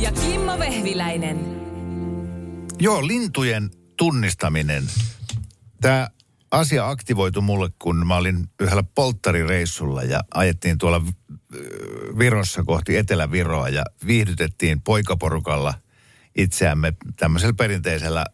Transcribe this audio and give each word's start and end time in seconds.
Ja 0.00 0.12
Kimmo 0.12 0.58
Vehviläinen. 0.58 1.38
Joo, 2.78 3.06
lintujen 3.06 3.70
tunnistaminen. 3.96 4.84
Tämä 5.80 6.08
asia 6.50 6.88
aktivoitu 6.88 7.42
mulle, 7.42 7.68
kun 7.78 8.06
mä 8.06 8.16
olin 8.16 8.48
yhdellä 8.60 8.82
polttarireissulla 8.94 10.02
ja 10.02 10.20
ajettiin 10.34 10.78
tuolla 10.78 10.96
äh, 10.96 11.58
Virossa 12.18 12.62
kohti 12.64 12.96
Etelä-Viroa 12.96 13.68
ja 13.68 13.84
viihdytettiin 14.06 14.80
poikaporukalla 14.80 15.74
itseämme 16.36 16.92
tämmöisellä 17.16 17.54
perinteisellä 17.54 18.26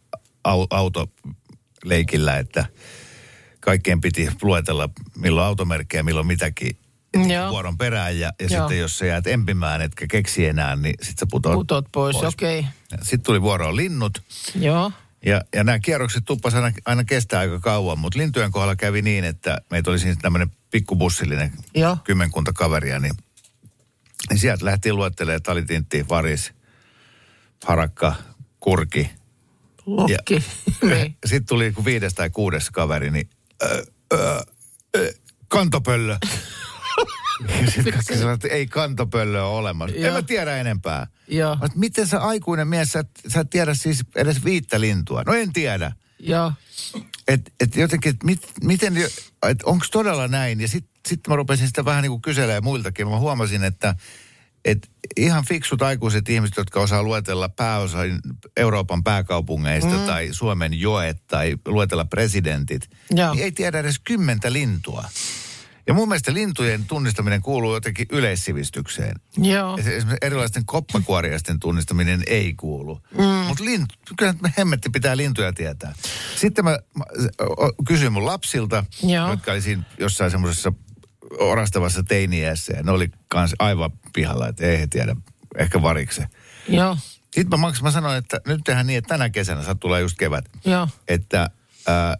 au- 0.47 0.67
autoleikillä, 0.69 2.37
että 2.37 2.65
kaikkeen 3.59 4.01
piti 4.01 4.29
luetella 4.41 4.89
milloin 5.15 5.47
automerkkejä, 5.47 6.03
milloin 6.03 6.27
mitäkin 6.27 6.77
Joo. 7.31 7.49
vuoron 7.49 7.77
perään 7.77 8.19
ja, 8.19 8.33
ja 8.39 8.47
Joo. 8.49 8.59
sitten 8.59 8.79
jos 8.79 8.97
sä 8.97 9.05
jäät 9.05 9.27
empimään 9.27 9.81
etkä 9.81 10.07
keksi 10.07 10.45
enää, 10.45 10.75
niin 10.75 10.95
sitten 11.01 11.19
sä 11.19 11.27
putoat 11.31 11.55
Putot 11.55 11.85
pois, 11.91 12.15
okei. 12.15 12.65
Sitten 13.01 13.23
tuli 13.23 13.41
vuoroon 13.41 13.75
linnut. 13.75 14.21
Joo. 14.59 14.91
Ja, 15.25 15.41
ja 15.55 15.63
nämä 15.63 15.79
kierrokset 15.79 16.25
tuppas 16.25 16.53
aina, 16.55 16.71
aina 16.85 17.03
kestää 17.03 17.39
aika 17.39 17.59
kauan, 17.59 17.99
mutta 17.99 18.19
lintujen 18.19 18.51
kohdalla 18.51 18.75
kävi 18.75 19.01
niin, 19.01 19.23
että 19.23 19.57
meitä 19.69 19.91
oli 19.91 19.99
siis 19.99 20.17
tämmöinen 20.21 20.51
pikkubussillinen 20.71 21.51
Joo. 21.75 21.97
kymmenkunta 22.03 22.53
kaveria, 22.53 22.99
niin, 22.99 23.15
niin 24.29 24.39
sieltä 24.39 24.65
lähtiin 24.65 24.95
luettelemaan 24.95 25.41
talitintti, 25.43 26.05
varis, 26.09 26.53
harakka, 27.65 28.15
kurki. 28.59 29.09
Lokki. 29.85 30.43
Niin. 30.81 31.17
Sitten 31.25 31.45
tuli 31.45 31.73
viides 31.85 32.13
tai 32.13 32.29
kuudes 32.29 32.69
kaveri, 32.69 33.11
niin 33.11 33.29
ö, 33.63 33.85
ö, 34.13 34.43
ö, 34.97 35.13
kantopöllö. 35.47 36.17
Ja 37.61 37.71
sitten 37.71 37.93
kaikki 37.93 38.13
että 38.33 38.47
ei 38.47 38.67
kantopöllöä 38.67 39.45
ole 39.45 39.59
olemassa. 39.59 39.95
En 39.95 40.01
Joo. 40.01 40.13
mä 40.13 40.21
tiedä 40.21 40.57
enempää. 40.57 41.07
Joo. 41.27 41.55
Mä, 41.55 41.67
miten 41.75 42.07
sä 42.07 42.19
aikuinen 42.19 42.67
mies, 42.67 42.91
sä, 42.91 43.03
sä 43.27 43.39
et 43.39 43.49
tiedä 43.49 43.73
siis 43.73 44.03
edes 44.15 44.45
viittä 44.45 44.81
lintua? 44.81 45.23
No 45.25 45.33
en 45.33 45.53
tiedä. 45.53 45.91
Joo. 46.19 46.53
Et, 47.27 47.53
et 47.59 47.75
jotenkin, 47.75 48.09
et 48.09 48.23
mit, 48.23 48.41
miten, 48.63 48.97
et 49.49 49.63
onko 49.63 49.85
todella 49.91 50.27
näin? 50.27 50.61
Ja 50.61 50.67
sitten 50.67 50.91
sit 51.07 51.27
mä 51.27 51.35
rupesin 51.35 51.67
sitä 51.67 51.85
vähän 51.85 52.01
niin 52.01 52.11
kuin 52.11 52.21
kyselemään 52.21 52.63
muiltakin. 52.63 53.07
Mä 53.07 53.19
huomasin, 53.19 53.63
että 53.63 53.95
et 54.65 54.89
ihan 55.17 55.45
fiksut 55.45 55.81
aikuiset 55.81 56.29
ihmiset, 56.29 56.57
jotka 56.57 56.79
osaa 56.79 57.03
luetella 57.03 57.49
pääosa 57.49 57.97
Euroopan 58.57 59.03
pääkaupungeista 59.03 59.97
mm. 59.97 60.05
tai 60.05 60.29
Suomen 60.31 60.79
joet 60.79 61.27
tai 61.27 61.57
luetella 61.65 62.05
presidentit, 62.05 62.89
Joo. 63.11 63.33
niin 63.33 63.43
ei 63.43 63.51
tiedä 63.51 63.79
edes 63.79 63.99
kymmentä 63.99 64.53
lintua. 64.53 65.05
Ja 65.87 65.93
mun 65.93 66.07
mielestä 66.07 66.33
lintujen 66.33 66.85
tunnistaminen 66.85 67.41
kuuluu 67.41 67.73
jotenkin 67.73 68.07
yleissivistykseen. 68.11 69.15
Joo. 69.37 69.77
Esimerkiksi 69.77 70.17
erilaisten 70.21 70.65
koppakuoriaisten 70.65 71.59
tunnistaminen 71.59 72.23
ei 72.27 72.53
kuulu. 72.53 73.01
Mm. 73.17 73.23
Mutta 73.23 73.63
lintu, 73.63 73.95
kyllä 74.17 74.33
me 74.41 74.53
hemmetti 74.57 74.89
pitää 74.89 75.17
lintuja 75.17 75.53
tietää. 75.53 75.93
Sitten 76.35 76.65
mä, 76.65 76.79
mä 76.97 77.05
kysyin 77.87 78.13
mun 78.13 78.25
lapsilta, 78.25 78.85
Joo. 79.03 79.29
jotka 79.29 79.51
oli 79.51 79.61
siinä 79.61 79.83
jossain 79.99 80.31
semmoisessa 80.31 80.73
orastavassa 81.39 82.03
teiniässä. 82.03 82.73
Ja 82.73 82.83
ne 82.83 82.91
oli 82.91 83.11
kans 83.27 83.53
aivan 83.59 83.91
pihalla, 84.13 84.47
että 84.47 84.65
ei 84.65 84.79
he 84.79 84.87
tiedä, 84.87 85.15
ehkä 85.57 85.81
varikse. 85.81 86.27
Joo. 86.69 86.97
Sitten 87.33 87.59
mä, 87.59 87.67
maks- 87.69 87.81
mä 87.81 87.91
sanoin, 87.91 88.17
että 88.17 88.41
nyt 88.47 88.61
tehdään 88.63 88.87
niin, 88.87 88.97
että 88.97 89.09
tänä 89.09 89.29
kesänä, 89.29 89.63
saat 89.63 89.79
tulee 89.79 90.01
just 90.01 90.17
kevät, 90.17 90.45
Joo. 90.65 90.87
että 91.07 91.49
ää, 91.87 92.17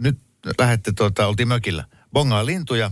nyt 0.00 0.18
lähette, 0.58 0.92
tuota, 0.92 1.26
oltiin 1.26 1.48
mökillä, 1.48 1.84
bongaa 2.12 2.46
lintuja, 2.46 2.90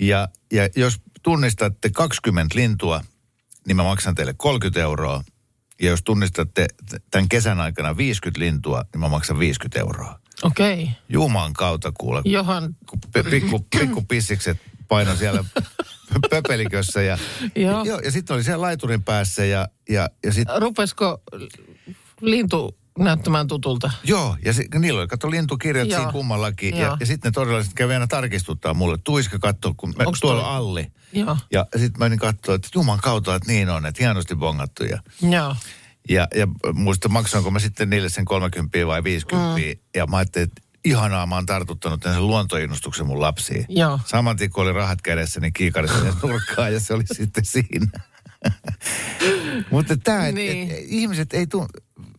ja, 0.00 0.28
ja 0.52 0.68
jos 0.76 1.00
tunnistatte 1.22 1.90
20 1.90 2.54
lintua, 2.56 3.00
niin 3.66 3.76
mä 3.76 3.82
maksan 3.82 4.14
teille 4.14 4.34
30 4.36 4.80
euroa. 4.80 5.24
Ja 5.82 5.90
jos 5.90 6.02
tunnistatte 6.02 6.66
tämän 7.10 7.28
kesän 7.28 7.60
aikana 7.60 7.96
50 7.96 8.40
lintua, 8.40 8.84
niin 8.92 9.00
mä 9.00 9.08
maksan 9.08 9.38
50 9.38 9.80
euroa. 9.80 10.20
Okei. 10.42 10.88
Juman 11.08 11.52
kautta 11.52 11.92
kuule, 11.92 12.22
Johan. 12.24 12.76
pikku, 13.30 13.66
pikku 13.78 14.02
pissikset 14.02 14.58
paino 14.88 15.16
siellä 15.16 15.44
pöpelikössä. 16.30 17.02
Ja, 17.02 17.18
Joo. 17.56 17.84
Joo, 17.84 17.98
ja 17.98 18.10
sitten 18.10 18.34
oli 18.34 18.44
siellä 18.44 18.62
laiturin 18.62 19.02
päässä 19.02 19.44
ja, 19.44 19.68
ja, 19.88 20.10
ja 20.24 20.32
sitten 20.32 20.62
Rupesko 20.62 21.22
lintu 22.20 22.78
näyttämään 22.98 23.46
tutulta? 23.46 23.90
Joo, 24.04 24.36
ja 24.44 24.52
se, 24.52 24.64
niillä 24.78 25.00
oli, 25.00 25.08
kato 25.08 25.30
lintukirjat 25.30 25.88
Joo. 25.88 25.98
siinä 25.98 26.12
kummallakin. 26.12 26.76
Ja, 26.76 26.82
Joo. 26.86 26.96
ja 27.00 27.06
sitten 27.06 27.28
ne 27.28 27.32
todella 27.32 27.62
sit 27.62 27.74
kävi 27.74 27.92
aina 27.94 28.06
tarkistuttaa 28.06 28.74
mulle. 28.74 28.98
Tuiska 29.04 29.38
katsoa, 29.38 29.74
kun 29.76 29.94
me, 29.98 30.04
Onks 30.06 30.20
tuolla 30.20 30.42
toi- 30.42 30.50
Alli. 30.50 30.86
Joo. 31.12 31.36
Ja 31.52 31.66
sitten 31.76 31.98
mä 31.98 32.04
menin 32.04 32.18
katsoa, 32.18 32.54
että 32.54 32.68
juman 32.74 32.98
kautta, 33.00 33.34
että 33.34 33.52
niin 33.52 33.70
on, 33.70 33.86
että 33.86 34.02
hienosti 34.02 34.34
bongattu. 34.36 34.84
Ja, 34.84 34.98
Joo. 35.30 35.56
ja, 36.08 36.28
ja 36.34 36.46
muista 36.72 37.08
maksoinko 37.08 37.50
mä 37.50 37.58
sitten 37.58 37.90
niille 37.90 38.08
sen 38.08 38.24
30 38.24 38.86
vai 38.86 39.04
50. 39.04 39.56
Mm. 39.60 39.78
Ja 39.96 40.06
mä 40.06 40.16
ajattelin, 40.16 40.48
että 40.48 40.62
ihanaa, 40.84 41.26
mä 41.26 41.34
oon 41.34 41.46
tartuttanut 41.46 42.02
sen 42.02 42.26
luontoinnostuksen 42.26 43.06
mun 43.06 43.20
lapsiin. 43.20 43.66
Joo. 43.68 44.00
Saman 44.06 44.36
tien, 44.36 44.50
kun 44.50 44.62
oli 44.64 44.72
rahat 44.72 45.02
kädessä, 45.02 45.40
niin 45.40 45.52
kiikarin 45.52 45.90
sinne 45.90 46.12
nurkkaan 46.22 46.72
ja 46.72 46.80
se 46.80 46.94
oli 46.94 47.04
sitten 47.12 47.44
siinä. 47.44 47.86
Mutta 49.70 49.96
tämä, 49.96 50.22
Niin. 50.22 50.34
niin. 50.34 50.70
et, 50.70 50.78
ihmiset 50.86 51.34
ei 51.34 51.46
tu, 51.46 51.66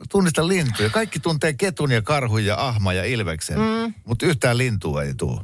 tunnista 0.09 0.47
lintuja. 0.47 0.90
Kaikki 0.90 1.19
tuntee 1.19 1.53
ketun 1.53 1.91
ja 1.91 2.01
karhun 2.01 2.46
ja 2.46 2.68
ahma 2.68 2.94
ja 2.94 3.06
ilveksen, 3.06 3.57
mm. 3.59 3.94
mutta 4.06 4.25
yhtään 4.25 4.57
lintua 4.57 5.03
ei 5.03 5.13
tule. 5.13 5.41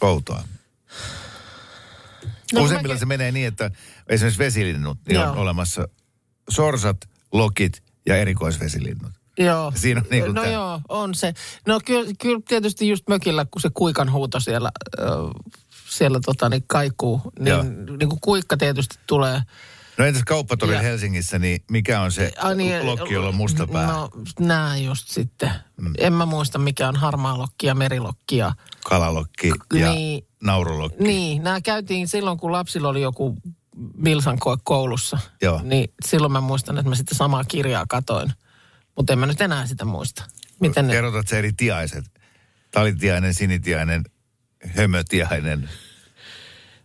Outoa. 0.00 0.42
No, 2.52 2.62
Useimmilla 2.62 2.94
mäkin- 2.94 2.98
se 2.98 3.06
menee 3.06 3.32
niin, 3.32 3.46
että 3.46 3.70
esimerkiksi 4.08 4.38
vesilinnut, 4.38 4.98
niin 5.08 5.20
on 5.20 5.36
olemassa 5.36 5.88
sorsat, 6.50 6.96
lokit 7.32 7.82
ja 8.06 8.16
erikoisvesilinnut. 8.16 9.12
Joo. 9.38 9.72
Siinä 9.74 10.00
on 10.00 10.06
niin 10.10 10.24
kuin 10.24 10.34
no 10.34 10.42
tää. 10.42 10.52
joo, 10.52 10.80
on 10.88 11.14
se. 11.14 11.34
No 11.66 11.80
kyllä, 11.84 12.10
kyllä 12.20 12.40
tietysti 12.48 12.88
just 12.88 13.08
mökillä, 13.08 13.44
kun 13.50 13.60
se 13.62 13.70
kuikan 13.74 14.12
huuto 14.12 14.40
siellä, 14.40 14.70
äh, 15.00 15.06
siellä 15.88 16.20
tota, 16.24 16.48
niin 16.48 16.64
kaikuu, 16.66 17.20
Joo. 17.40 17.62
niin, 17.62 17.86
niin 17.98 18.08
kuin 18.08 18.20
kuikka 18.20 18.56
tietysti 18.56 18.98
tulee. 19.06 19.42
No 19.98 20.04
entäs 20.04 20.22
kauppatori 20.26 20.74
Ja- 20.74 20.82
Helsingissä, 20.82 21.38
niin 21.38 21.60
mikä 21.70 22.00
on 22.00 22.12
se 22.12 22.32
Ai 22.38 22.56
niin, 22.56 22.86
lokki, 22.86 23.14
jolla 23.14 23.28
on 23.28 23.34
musta 23.34 23.66
pää? 23.66 23.86
No 23.86 24.10
nää 24.40 24.76
just 24.76 25.08
sitten. 25.08 25.50
Mm. 25.80 25.92
En 25.98 26.12
mä 26.12 26.26
muista 26.26 26.58
mikä 26.58 26.88
on 26.88 26.96
harmaa 26.96 27.38
lokki 27.38 27.66
ja 27.66 27.74
merilokki 27.74 28.36
ja 28.36 28.52
Kalalokki 28.84 29.52
ja 29.74 29.92
Niin. 29.92 30.26
naurulokki. 30.42 31.02
Niin, 31.04 31.42
nämä 31.42 31.60
käytiin 31.60 32.08
silloin, 32.08 32.38
kun 32.38 32.52
lapsilla 32.52 32.88
oli 32.88 33.02
joku 33.02 33.36
Milsan 33.96 34.38
koe 34.38 34.56
koulussa. 34.64 35.18
Joo. 35.42 35.60
Niin 35.64 35.92
silloin 36.06 36.32
mä 36.32 36.40
muistan, 36.40 36.78
että 36.78 36.88
mä 36.88 36.94
sitten 36.96 37.18
samaa 37.18 37.44
kirjaa 37.44 37.84
katoin. 37.88 38.32
Mutta 38.96 39.12
en 39.12 39.18
mä 39.18 39.26
nyt 39.26 39.40
enää 39.40 39.66
sitä 39.66 39.84
muista. 39.84 40.24
Miten 40.60 40.86
ne... 40.86 40.92
Kerrotat 40.92 41.28
se 41.28 41.38
eri 41.38 41.52
tiaiset. 41.52 42.04
Talitiainen, 42.70 43.34
sinitiainen, 43.34 44.02
hömötiainen. 44.76 45.68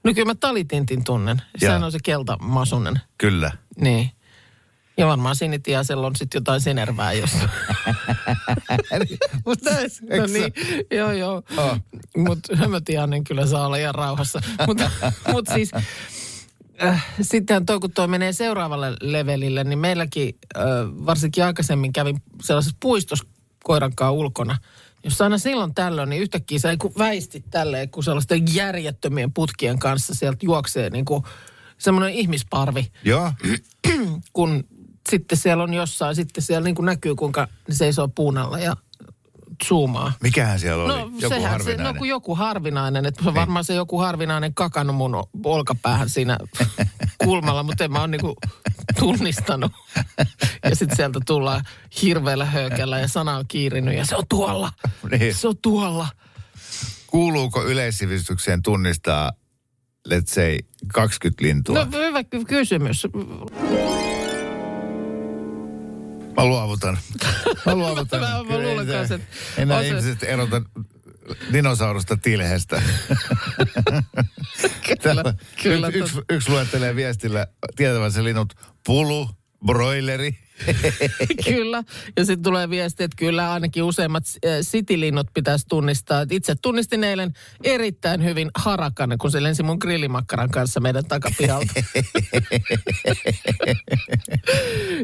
No 0.03 0.13
kyllä 0.13 0.25
mä 0.25 0.35
talitintin 0.35 1.03
tunnen. 1.03 1.41
Sehän 1.57 1.83
on 1.83 1.91
se 1.91 1.99
keltamasunen. 2.03 3.01
Kyllä. 3.17 3.51
Niin. 3.81 4.11
Ja 4.97 5.07
varmaan 5.07 5.35
sinitiaisella 5.35 6.07
on 6.07 6.15
sitten 6.15 6.39
jotain 6.39 6.61
sinervää, 6.61 7.13
jos... 7.13 7.31
Mutta 9.45 9.69
no 10.17 10.25
niin, 10.33 10.53
joo 10.91 11.11
joo. 11.11 11.43
Oh. 11.57 11.77
Mutta 12.17 12.55
hömötiainen 12.61 13.23
kyllä 13.23 13.47
saa 13.47 13.65
olla 13.65 13.77
ihan 13.77 13.95
rauhassa. 13.95 14.41
Mutta 14.67 14.91
mut 15.31 15.47
siis... 15.53 15.71
Äh, 16.83 17.05
sitten 17.21 17.65
toi, 17.65 17.79
kun 17.79 17.91
toi 17.91 18.07
menee 18.07 18.33
seuraavalle 18.33 18.97
levelille, 19.01 19.63
niin 19.63 19.79
meilläkin 19.79 20.35
äh, 20.57 20.63
varsinkin 21.05 21.43
aikaisemmin 21.43 21.93
kävin 21.93 22.21
sellaisessa 22.41 22.77
puistossa 22.79 23.25
koiran 23.63 23.95
kanssa 23.95 24.11
ulkona, 24.11 24.57
jossa 25.03 25.23
aina 25.23 25.37
silloin 25.37 25.73
tällöin, 25.73 26.09
niin 26.09 26.21
yhtäkkiä 26.21 26.59
sä 26.59 26.77
kun 26.77 26.93
väistit 26.97 27.45
tälleen, 27.49 27.89
kun 27.89 28.03
sellaisten 28.03 28.55
järjettömien 28.55 29.33
putkien 29.33 29.79
kanssa 29.79 30.13
sieltä 30.13 30.45
juoksee 30.45 30.89
niin 30.89 31.05
kuin 31.05 31.23
semmoinen 31.77 32.13
ihmisparvi, 32.13 32.91
Joo. 33.03 33.31
kun 34.33 34.63
sitten 35.09 35.37
siellä 35.37 35.63
on 35.63 35.73
jossain, 35.73 36.15
sitten 36.15 36.43
siellä 36.43 36.63
niin 36.63 36.75
kuin 36.75 36.85
näkyy, 36.85 37.15
kuinka 37.15 37.47
ne 37.67 37.75
seisoo 37.75 38.07
puun 38.07 38.37
alla 38.37 38.59
ja 38.59 38.75
zoomaa. 39.67 40.11
Mikähän 40.23 40.59
siellä 40.59 40.83
oli? 40.83 40.93
No 40.93 40.99
Joku 40.99 41.19
sehän 41.19 41.41
se, 41.41 41.47
harvinainen. 41.47 41.85
no 41.85 41.93
kun 41.99 42.07
joku 42.07 42.35
harvinainen, 42.35 43.05
että 43.05 43.23
se 43.23 43.29
on 43.29 43.35
varmaan 43.35 43.65
se 43.65 43.73
joku 43.73 43.99
harvinainen 43.99 44.53
kakannut 44.53 44.95
mun 44.95 45.23
olkapäähän 45.43 46.09
siinä 46.09 46.37
kulmalla, 47.23 47.63
mutta 47.63 47.83
en 47.83 47.91
mä 47.91 47.99
ole 47.99 48.07
niinku 48.07 48.35
tunnistanut. 48.99 49.71
ja 50.63 50.75
sitten 50.75 50.95
sieltä 50.95 51.19
tullaan 51.25 51.61
hirveällä 52.01 52.45
höökällä 52.45 52.99
ja 52.99 53.07
sana 53.07 53.37
on 53.37 53.45
kiirinyt 53.47 53.95
ja 53.97 54.05
se 54.05 54.15
on 54.15 54.23
tuolla. 54.29 54.69
Niin. 55.11 55.35
Se 55.35 55.47
on 55.47 55.57
tuolla. 55.61 56.07
Kuuluuko 57.07 57.63
yleissivistykseen 57.63 58.61
tunnistaa, 58.61 59.31
let's 60.09 60.27
say, 60.33 60.57
20 60.93 61.43
lintua? 61.43 61.75
No 61.85 61.87
hyvä 61.91 62.23
ky- 62.23 62.45
kysymys. 62.45 63.07
Mä 66.43 66.49
luovutan. 66.49 66.97
Mä 67.65 67.75
luovutan. 67.75 68.19
Mä- 68.19 68.27
mä 68.27 68.43
Kyllä 68.43 68.63
luulen 68.69 68.87
kanssa, 68.87 69.15
että 69.15 69.27
Enää 69.57 69.81
se- 69.81 69.87
ihmiset 69.87 70.23
erota 70.23 70.61
dinosaurusta 71.53 72.17
tilhestä. 72.17 72.81
Täällä 75.03 75.23
kyllä, 75.63 75.87
yksi, 75.87 75.99
yksi, 75.99 76.19
yksi 76.29 76.49
luettelee 76.49 76.95
viestillä 76.95 77.47
tietävänsä 77.75 78.23
linnut 78.23 78.53
pulu, 78.85 79.29
broileri. 79.65 80.37
Kyllä. 81.45 81.83
Ja 82.17 82.25
sitten 82.25 82.43
tulee 82.43 82.69
viesti, 82.69 83.03
että 83.03 83.15
kyllä 83.15 83.53
ainakin 83.53 83.83
useimmat 83.83 84.23
sitilinnut 84.61 85.27
pitäisi 85.33 85.65
tunnistaa. 85.69 86.25
Itse 86.31 86.55
tunnistin 86.55 87.03
eilen 87.03 87.33
erittäin 87.63 88.23
hyvin 88.23 88.51
harakan, 88.55 89.17
kun 89.21 89.31
se 89.31 89.43
lensi 89.43 89.63
mun 89.63 89.77
grillimakkaran 89.81 90.49
kanssa 90.49 90.79
meidän 90.79 91.05
takapihalta. 91.05 91.73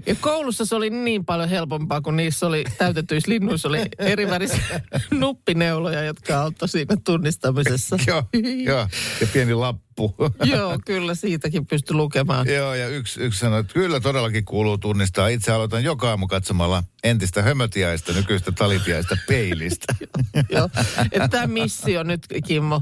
ja 0.07 0.15
koulussa 0.15 0.65
se 0.65 0.75
oli 0.75 0.89
niin 0.89 1.25
paljon 1.25 1.49
helpompaa, 1.49 2.01
kun 2.01 2.15
niissä 2.15 2.47
oli 2.47 2.63
täytetyissä 2.77 3.31
linnuissa 3.31 3.67
oli 3.67 3.81
eri 3.99 4.27
värisiä 4.27 4.81
nuppineuloja, 5.11 6.03
jotka 6.03 6.41
auttoi 6.41 6.69
siinä 6.69 6.95
tunnistamisessa. 7.05 7.97
joo, 8.07 8.23
joo, 8.63 8.87
ja 9.21 9.27
pieni 9.33 9.53
lappu. 9.53 10.15
Joo, 10.43 10.79
kyllä 10.85 11.15
siitäkin 11.15 11.67
pystyi 11.67 11.95
lukemaan. 11.95 12.47
Joo, 12.47 12.73
ja 12.73 12.87
yksi, 12.87 13.21
yksi 13.21 13.39
sanoi, 13.39 13.59
että 13.59 13.73
kyllä 13.73 13.99
todellakin 13.99 14.45
kuuluu 14.45 14.77
tunnistaa. 14.77 15.27
Itse 15.39 15.51
aloitan 15.51 15.83
joka 15.83 16.09
aamu 16.09 16.27
katsomalla 16.27 16.83
entistä 17.03 17.41
hömötiaista, 17.41 18.13
nykyistä 18.13 18.51
talitiaista 18.51 19.17
peilistä. 19.27 19.95
Joo. 20.55 20.69
Että 21.11 21.27
tämä 21.27 21.47
missio 21.47 22.03
nyt, 22.03 22.27
Kimmo, 22.47 22.81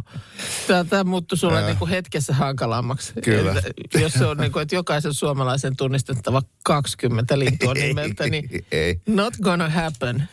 tämä 0.89 1.03
muuttui 1.03 1.37
sulle 1.37 1.65
niinku 1.65 1.87
hetkessä 1.87 2.33
hankalammaksi. 2.33 3.13
Kyllä. 3.23 3.61
Et, 3.65 4.01
jos 4.01 4.13
se 4.13 4.25
on 4.25 4.37
niinku, 4.37 4.59
että 4.59 4.75
jokaisen 4.75 5.13
suomalaisen 5.13 5.75
tunnistettava 5.77 6.41
20 6.63 7.39
lintua 7.39 7.73
nimeltä, 7.73 8.27
niin 8.27 8.65
Ei. 8.71 9.01
not 9.07 9.33
gonna 9.41 9.69
happen. 9.69 10.29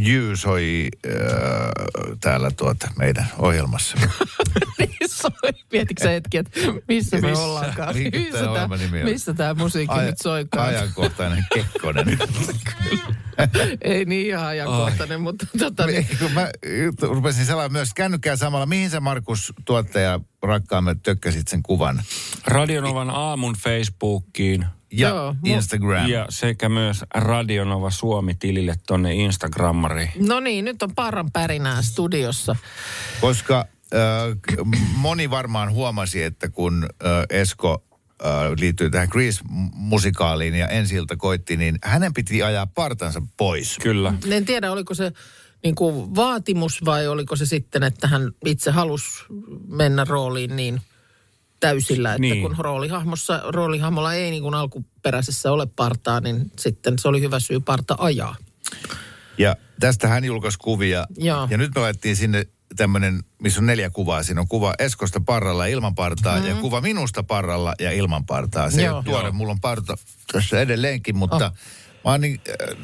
Jy 0.00 0.36
soi 0.36 0.88
äh, 1.06 1.12
täällä 2.20 2.50
tuota 2.50 2.90
meidän 2.98 3.26
ohjelmassa. 3.38 3.96
Niin 4.78 4.90
soi. 5.40 5.50
Mietitkö 5.72 6.02
sä 6.04 6.10
hetki, 6.10 6.36
että 6.38 6.60
missä 6.88 7.20
me 7.20 7.28
Missä? 7.30 7.44
ollaankaan? 7.44 7.94
Missä 7.96 8.38
tää 8.44 8.68
tämä, 8.68 9.04
missä 9.04 9.34
tämä 9.34 9.54
musiikki 9.54 9.94
Aja- 9.94 10.06
nyt 10.06 10.18
soikaan? 10.22 10.68
Ajankohtainen 10.68 11.44
Kekkonen. 11.54 12.18
Ei 13.80 14.04
niin 14.04 14.26
ihan 14.26 14.46
ajankohtainen, 14.46 15.20
mutta 15.20 15.46
tota 15.58 15.86
niin. 15.86 16.06
Kun 16.18 16.32
mä 16.32 16.48
rupesin 17.02 17.46
selaamaan 17.46 17.72
myös 17.72 17.94
kännykkää 17.94 18.36
samalla. 18.36 18.66
Mihin 18.66 18.90
sä 18.90 19.00
Markus 19.00 19.52
tuottaja 19.64 20.20
rakkaamme 20.42 20.96
tökkäsit 21.02 21.48
sen 21.48 21.62
kuvan? 21.62 22.02
Radionovan 22.46 23.10
aamun 23.10 23.54
Facebookiin 23.62 24.66
Ja 24.92 25.08
Joo, 25.08 25.32
mu- 25.32 25.36
Instagram. 25.48 26.06
ja 26.08 26.26
sekä 26.28 26.68
myös 26.68 27.04
Radionova 27.14 27.90
Suomi-tilille 27.90 28.74
tonne 28.86 29.14
Instagrammariin. 29.14 30.10
No 30.28 30.40
niin, 30.40 30.64
nyt 30.64 30.82
on 30.82 30.94
parran 30.94 31.30
pärinää 31.32 31.82
studiossa. 31.82 32.56
Koska 33.20 33.64
moni 34.96 35.30
varmaan 35.30 35.72
huomasi, 35.72 36.22
että 36.22 36.48
kun 36.48 36.84
äh, 36.84 37.40
Esko 37.40 37.84
äh, 38.26 38.30
liittyy 38.60 38.90
tähän 38.90 39.08
Grease-musikaaliin 39.10 40.54
ja 40.54 40.68
ensi 40.68 40.94
ilta 40.94 41.16
koitti, 41.16 41.56
niin 41.56 41.78
hänen 41.84 42.14
piti 42.14 42.42
ajaa 42.42 42.66
partansa 42.66 43.22
pois. 43.36 43.78
Kyllä. 43.82 44.14
En 44.30 44.44
tiedä, 44.44 44.72
oliko 44.72 44.94
se 44.94 45.12
niin 45.64 45.74
kuin 45.74 46.14
vaatimus 46.14 46.84
vai 46.84 47.08
oliko 47.08 47.36
se 47.36 47.46
sitten, 47.46 47.82
että 47.82 48.08
hän 48.08 48.32
itse 48.44 48.70
halusi 48.70 49.24
mennä 49.68 50.04
rooliin 50.08 50.56
niin 50.56 50.80
täysillä, 51.60 52.10
että 52.12 52.20
Niin. 52.20 52.42
kun 52.42 52.54
roolihahmossa, 52.58 53.42
roolihahmolla 53.48 54.14
ei 54.14 54.30
niin 54.30 54.42
kuin 54.42 54.54
alkuperäisessä 54.54 55.52
ole 55.52 55.66
partaa, 55.76 56.20
niin 56.20 56.50
sitten 56.58 56.98
se 56.98 57.08
oli 57.08 57.20
hyvä 57.20 57.40
syy 57.40 57.60
parta 57.60 57.96
ajaa. 57.98 58.36
Ja 59.38 59.56
tästä 59.80 60.08
hän 60.08 60.24
julkaisi 60.24 60.58
kuvia. 60.58 61.06
Joo. 61.18 61.48
Ja 61.50 61.58
nyt 61.58 61.74
me 61.74 61.80
laitettiin 61.80 62.16
sinne 62.16 62.46
tämmöinen, 62.76 63.24
missä 63.42 63.60
on 63.60 63.66
neljä 63.66 63.90
kuvaa. 63.90 64.22
Siinä 64.22 64.40
on 64.40 64.48
kuva 64.48 64.74
Eskosta 64.78 65.20
parralla 65.20 65.66
ja 65.66 65.72
ilman 65.72 65.94
partaa 65.94 66.40
mm. 66.40 66.46
ja 66.46 66.54
kuva 66.54 66.80
minusta 66.80 67.22
parralla 67.22 67.74
ja 67.80 67.92
ilman 67.92 68.26
partaa. 68.26 68.70
Se 68.70 68.80
ei 68.80 68.86
Joo. 68.86 68.96
ole 68.96 69.04
tuore, 69.04 69.24
Joo. 69.26 69.32
mulla 69.32 69.52
on 69.52 69.60
parta 69.60 69.94
tässä 70.32 70.60
edelleenkin, 70.60 71.16
mutta 71.16 71.52
mä 72.04 72.10
oon 72.10 72.20
niin, 72.20 72.40
äh, 72.48 72.76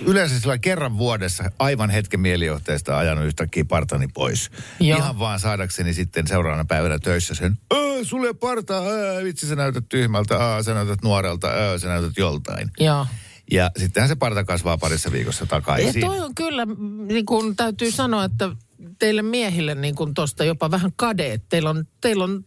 yleensä 0.00 0.40
sillä 0.40 0.58
kerran 0.58 0.98
vuodessa 0.98 1.44
aivan 1.58 1.90
hetken 1.90 2.20
mielijohteesta 2.20 2.98
ajanut 2.98 3.24
yhtäkkiä 3.24 3.64
partani 3.64 4.08
pois. 4.14 4.50
Joo. 4.80 4.98
Ihan 4.98 5.18
vaan 5.18 5.40
saadakseni 5.40 5.94
sitten 5.94 6.26
seuraavana 6.26 6.64
päivänä 6.64 6.98
töissä 6.98 7.34
sen, 7.34 7.58
"Ää, 7.74 7.78
sulle 8.02 8.26
ei 8.26 8.34
ää, 8.76 9.24
vitsi 9.24 9.46
sä 9.46 9.56
näytät 9.56 9.84
tyhmältä, 9.88 10.38
aa, 10.46 10.62
sä 10.62 10.74
näytät 10.74 11.02
nuorelta, 11.02 11.48
ää, 11.48 11.78
sä 11.78 11.88
näytät 11.88 12.12
joltain. 12.16 12.70
Joo. 12.80 13.06
Ja 13.50 13.70
sittenhän 13.76 14.08
se 14.08 14.14
parta 14.16 14.44
kasvaa 14.44 14.78
parissa 14.78 15.12
viikossa 15.12 15.42
Ja 15.42 15.46
takaisin. 15.46 16.00
toi 16.00 16.20
on 16.20 16.34
kyllä, 16.34 16.66
niin 17.06 17.26
kuin 17.26 17.56
täytyy 17.56 17.90
sanoa, 17.90 18.24
että 18.24 18.50
teille 18.98 19.22
miehille 19.22 19.74
niin 19.74 19.94
kuin 19.94 20.14
tosta 20.14 20.44
jopa 20.44 20.70
vähän 20.70 20.92
kade, 20.96 21.32
että 21.32 21.46
teillä 21.48 21.70
on, 21.70 21.84
teillä 22.00 22.24
on 22.24 22.44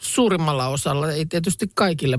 suurimmalla 0.00 0.68
osalla, 0.68 1.12
ei 1.12 1.26
tietysti 1.26 1.70
kaikille 1.74 2.18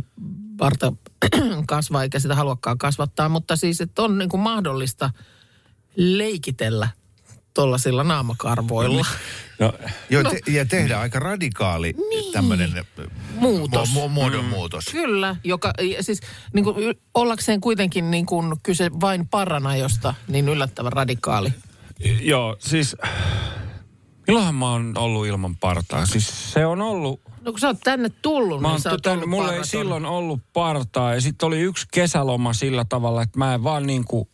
parta 0.58 0.94
kasvaa 1.66 2.04
eikä 2.04 2.20
sitä 2.20 2.36
haluakaan 2.36 2.78
kasvattaa, 2.78 3.30
mutta 3.30 3.56
siis, 3.56 3.82
että 3.82 4.02
on 4.02 4.18
niin 4.18 4.30
kuin 4.30 4.42
mahdollista 4.42 5.10
leikitellä 5.96 6.90
tuollaisilla 7.54 8.04
naamakarvoilla. 8.04 9.06
No, 9.60 9.74
Joo, 10.10 10.24
te, 10.24 10.52
ja 10.52 10.66
tehdä 10.66 11.00
aika 11.00 11.20
radikaali 11.20 11.96
niin. 12.10 12.34
tämmöinen 12.34 12.86
Muutos. 13.36 13.90
Mu, 13.94 14.02
mu, 14.02 14.08
muodonmuutos. 14.10 14.86
Kyllä, 14.92 15.36
joka 15.44 15.74
siis 16.02 16.22
niin 16.54 16.64
kuin, 16.64 16.76
ollakseen 17.14 17.62
kuitenkin 17.62 18.12
niin 18.12 18.26
kuin 18.26 18.56
kyse 18.64 18.92
vain 19.02 19.28
paranajosta, 19.28 20.14
niin 20.28 20.50
yllättävän 20.50 20.94
radikaali. 20.94 21.54
Joo, 22.22 22.56
siis 22.60 22.96
milloinhan 24.28 24.56
mä 24.56 24.72
oon 24.72 24.98
ollut 24.98 25.28
ilman 25.28 25.56
partaa? 25.56 26.06
Siis 26.06 26.54
se 26.54 26.66
on 26.66 26.82
ollut, 26.82 27.22
No 27.48 27.52
kun 27.52 27.60
sä 27.60 27.68
oot 27.68 27.80
tänne 27.84 28.10
tullut, 28.22 28.62
mä 28.62 28.70
niin 28.70 28.82
sä 28.82 28.92
oot 28.92 29.02
tänne, 29.02 29.16
ollut 29.16 29.30
mulla 29.30 29.54
ei 29.54 29.66
silloin 29.66 30.06
ollut 30.06 30.42
partaa. 30.54 31.14
Ja 31.14 31.22
sitten 31.22 31.48
oli 31.48 31.60
yksi 31.60 31.88
kesäloma 31.94 32.54
sillä 32.54 32.86
tavalla, 32.89 33.22
että 33.22 33.39
mä 33.39 33.54
en 33.54 33.63
vaan 33.63 33.88
niinku 33.88 34.30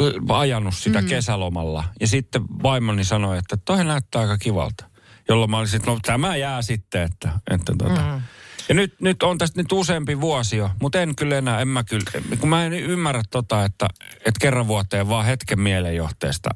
ö, 0.00 0.12
ajanut 0.28 0.74
sitä 0.74 1.00
mm. 1.00 1.08
kesälomalla. 1.08 1.84
Ja 2.00 2.06
sitten 2.06 2.42
vaimoni 2.62 3.04
sanoi, 3.04 3.38
että 3.38 3.56
toi 3.64 3.84
näyttää 3.84 4.22
aika 4.22 4.38
kivalta. 4.38 4.84
Jolloin 5.28 5.50
mä 5.50 5.58
olisin, 5.58 5.76
että 5.76 5.90
no 5.90 5.98
tämä 6.02 6.36
jää 6.36 6.62
sitten, 6.62 7.02
että, 7.02 7.30
että 7.50 7.72
tota. 7.78 8.00
Mm. 8.00 8.22
Ja 8.68 8.74
nyt, 8.74 8.94
nyt 9.00 9.22
on 9.22 9.38
tästä 9.38 9.60
nyt 9.60 9.72
useampi 9.72 10.20
vuosi 10.20 10.56
jo, 10.56 10.70
mutta 10.80 11.00
en 11.00 11.16
kyllä 11.16 11.38
enää, 11.38 11.60
en 11.60 11.68
mä 11.68 11.84
kyllä, 11.84 12.04
kun 12.40 12.48
mä 12.48 12.64
en 12.64 12.72
ymmärrä 12.72 13.22
tota, 13.30 13.64
että, 13.64 13.88
että 14.16 14.40
kerran 14.40 14.68
vuoteen 14.68 15.08
vaan 15.08 15.26
hetken 15.26 15.60
mielenjohteesta 15.60 16.50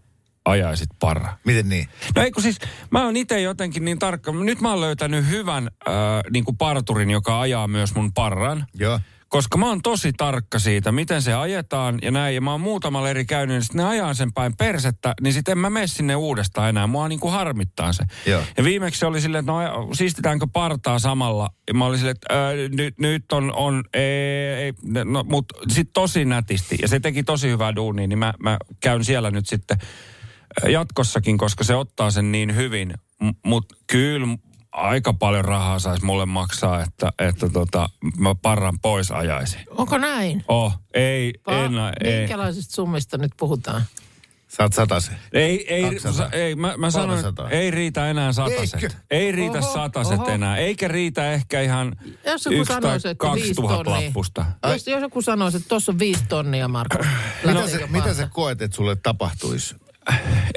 ajaisit 0.44 0.88
parra. 0.98 1.36
Miten 1.44 1.68
niin? 1.68 1.88
No 2.16 2.22
ei 2.22 2.30
kun 2.30 2.42
siis, 2.42 2.58
mä 2.90 3.04
oon 3.04 3.16
itse 3.16 3.40
jotenkin 3.40 3.84
niin 3.84 3.98
tarkka. 3.98 4.32
Nyt 4.32 4.60
mä 4.60 4.70
oon 4.70 4.80
löytänyt 4.80 5.28
hyvän 5.28 5.70
äh, 5.88 5.94
niin 6.30 6.44
kuin 6.44 6.56
parturin, 6.56 7.10
joka 7.10 7.40
ajaa 7.40 7.68
myös 7.68 7.94
mun 7.94 8.12
parran. 8.12 8.66
Joo. 8.74 9.00
Koska 9.28 9.58
mä 9.58 9.68
oon 9.68 9.82
tosi 9.82 10.12
tarkka 10.12 10.58
siitä, 10.58 10.92
miten 10.92 11.22
se 11.22 11.34
ajetaan 11.34 11.98
ja 12.02 12.10
näin. 12.10 12.34
Ja 12.34 12.40
mä 12.40 12.50
oon 12.50 12.60
muutamalla 12.60 13.10
eri 13.10 13.24
käynyt, 13.24 13.54
niin 13.54 13.62
sitten 13.62 13.78
ne 13.78 13.84
ajaa 13.84 14.14
sen 14.14 14.32
päin 14.32 14.56
persettä, 14.56 15.14
niin 15.20 15.32
sitten 15.32 15.52
en 15.52 15.58
mä 15.58 15.70
mene 15.70 15.86
sinne 15.86 16.16
uudestaan 16.16 16.68
enää. 16.68 16.86
Mua 16.86 17.08
niin 17.08 17.20
kuin 17.20 17.32
harmittaa 17.32 17.92
se. 17.92 18.04
Joo. 18.26 18.42
Ja 18.56 18.64
viimeksi 18.64 18.98
se 18.98 19.06
oli 19.06 19.20
silleen, 19.20 19.40
että 19.40 19.52
no 19.52 19.88
siistitäänkö 19.92 20.46
partaa 20.52 20.98
samalla. 20.98 21.50
Ja 21.68 21.74
mä 21.74 21.86
olin 21.86 21.98
silleen, 21.98 22.16
että 22.16 22.28
nyt, 22.76 22.98
nyt 22.98 23.32
on, 23.32 23.52
on 23.54 23.84
ei, 23.94 24.02
ei, 24.02 24.72
no, 25.04 25.24
mutta 25.24 25.54
sitten 25.68 25.92
tosi 25.92 26.24
nätisti. 26.24 26.76
Ja 26.82 26.88
se 26.88 27.00
teki 27.00 27.22
tosi 27.22 27.48
hyvää 27.48 27.76
duunia, 27.76 28.06
niin 28.06 28.18
mä, 28.18 28.34
mä 28.42 28.58
käyn 28.80 29.04
siellä 29.04 29.30
nyt 29.30 29.48
sitten 29.48 29.78
jatkossakin, 30.68 31.38
koska 31.38 31.64
se 31.64 31.74
ottaa 31.74 32.10
sen 32.10 32.32
niin 32.32 32.56
hyvin. 32.56 32.94
Mutta 33.44 33.76
kyllä 33.86 34.26
aika 34.76 35.12
paljon 35.12 35.44
rahaa 35.44 35.78
saisi 35.78 36.04
mulle 36.04 36.26
maksaa, 36.26 36.82
että, 36.82 37.12
että 37.18 37.48
tota, 37.48 37.88
mä 38.18 38.34
parran 38.34 38.78
pois 38.82 39.10
ajaisin. 39.10 39.60
Onko 39.70 39.98
näin? 39.98 40.44
Oh, 40.48 40.72
ei, 40.94 41.32
Va- 41.46 41.52
en, 41.52 41.72
ei. 42.04 42.18
Minkälaisista 42.18 42.74
summista 42.74 43.18
nyt 43.18 43.32
puhutaan? 43.36 43.82
Saat 44.48 44.72
satasen. 44.72 45.16
Ei, 45.32 45.74
ei, 45.74 45.82
200. 45.82 46.12
sa, 46.12 46.28
ei 46.32 46.54
mä, 46.54 46.74
mä 46.76 46.90
sanon, 46.90 47.08
300. 47.08 47.48
ei 47.50 47.70
riitä 47.70 48.10
enää 48.10 48.32
sataset. 48.32 48.82
Eikö? 48.82 48.94
Ei 49.10 49.32
riitä 49.32 49.58
Oho, 49.58 49.72
sataset 49.74 50.20
oho. 50.20 50.30
enää. 50.30 50.56
Eikä 50.56 50.88
riitä 50.88 51.32
ehkä 51.32 51.60
ihan 51.60 51.96
Jos 52.26 52.44
joku 52.44 52.56
yksi 52.56 52.72
tai 52.72 52.82
sanoisi, 52.82 53.08
että 53.08 53.22
kaksi 53.22 53.54
tuhat 53.54 53.82
tonnia. 53.82 54.06
lappusta. 54.06 54.44
Jos, 54.66 54.86
jos 54.86 55.02
joku 55.02 55.22
sanoisi, 55.22 55.56
että 55.56 55.68
tuossa 55.68 55.92
on 55.92 55.98
viisi 55.98 56.24
tonnia, 56.28 56.68
Marko. 56.68 56.98
Mitä, 56.98 57.54
lähteekö 57.54 57.86
sä, 57.86 57.92
mitä 57.92 58.14
sä 58.14 58.28
koet, 58.32 58.62
että 58.62 58.76
sulle 58.76 58.96
tapahtuisi? 58.96 59.76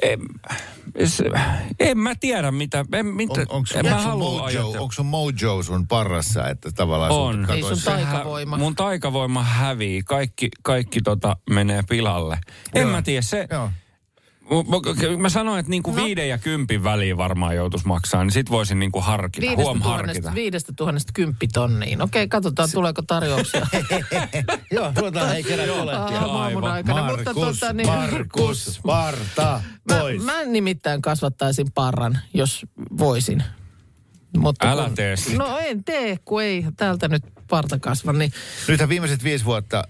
En, 0.02 0.20
en 1.80 1.98
mä 2.00 2.16
tiedä 2.20 2.52
mitä. 2.52 2.86
En, 2.94 3.06
mitä 3.06 3.34
On, 3.34 3.46
onko 3.50 3.70
en 3.76 3.86
mä 3.86 3.92
sun, 3.92 4.02
halua 4.04 4.30
mojo, 4.32 4.44
ajatella. 4.44 4.80
onko 4.80 4.92
sun 4.92 5.06
mojo 5.06 5.64
sun 5.64 5.88
parrassa, 5.88 6.48
että 6.48 6.72
tavallaan 6.72 7.12
On. 7.12 7.48
Ei 7.52 7.64
sun 7.64 7.78
Taikavoima. 7.86 8.58
Mun 8.58 8.76
taikavoima 8.76 9.44
hävii. 9.44 10.04
Kaikki, 10.04 10.50
kaikki 10.64 11.02
tota 11.02 11.38
menee 11.50 11.84
pilalle. 11.90 12.40
En 12.74 12.82
Joo. 12.82 12.92
mä 12.92 13.02
tiedä. 13.02 13.22
Se, 13.22 13.48
Joo. 13.52 13.70
Mä- 14.50 15.18
Mä 15.18 15.30
sanoin, 15.30 15.60
että 15.60 15.70
niinku 15.70 15.92
No. 15.92 16.04
viiden 16.06 16.30
ja 16.30 16.38
kympin 16.38 16.84
väliin 16.84 17.18
varmaan 17.18 17.56
joutuisi 17.56 17.88
maksaa, 17.88 18.24
niin 18.24 18.32
sit 18.32 18.50
voisin 18.50 18.80
niinku 18.80 19.02
harkita. 19.02 19.42
Viidestä 19.42 19.64
Huom 19.64 19.82
tuhannesta, 19.82 20.22
harkita. 20.24 20.36
viidestä 20.36 20.74
tuhannesta 20.76 21.12
kymppitonniin. 21.16 22.02
Okei, 22.02 22.28
katsotaan 22.28 22.70
tuleeko 22.74 23.02
tarjouksia. 23.02 23.68
Joo, 24.72 24.92
ruvetaan 24.96 25.30
hei 25.30 25.44
kerää 25.44 25.68
kolehtia. 25.68 26.20
aamun 26.20 26.64
aikana. 26.64 27.04
Mutta 27.16 27.34
Markus, 27.34 27.60
tota, 27.60 27.74
niin- 27.74 27.88
Markus, 27.88 28.80
Parta, 28.86 29.62
Mä, 29.92 30.00
pois. 30.00 30.24
mä 30.24 30.44
nimittäin 30.46 31.02
kasvattaisin 31.02 31.72
parran, 31.72 32.20
jos 32.34 32.66
voisin. 32.98 33.44
Mutta 34.38 34.72
Älä 34.72 34.84
kun, 34.86 34.96
tee 34.96 35.16
sitä. 35.18 35.38
No 35.38 35.58
en 35.58 35.84
tee, 35.84 36.18
kun 36.26 36.44
ei 36.44 36.66
täältä 36.78 37.08
nyt 37.08 37.24
parta 37.50 37.80
kasva. 37.80 38.14
Niin 38.14 38.32
Nythän 38.68 38.90
viimeiset 38.90 39.24
viisi 39.24 39.46
vuotta 39.46 39.84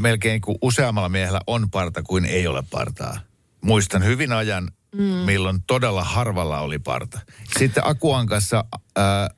melkein 0.00 0.40
kuin 0.40 0.58
useammalla 0.62 1.08
miehellä 1.08 1.40
on 1.46 1.70
parta 1.70 2.02
kuin 2.02 2.24
ei 2.24 2.46
ole 2.46 2.62
partaa. 2.70 3.20
Muistan 3.64 4.04
hyvin 4.04 4.32
ajan, 4.32 4.70
mm. 4.94 5.02
milloin 5.02 5.58
todella 5.66 6.04
harvalla 6.04 6.60
oli 6.60 6.78
parta. 6.78 7.18
Sitten 7.58 7.86
Akuankassa 7.86 8.64
ää, 8.96 9.30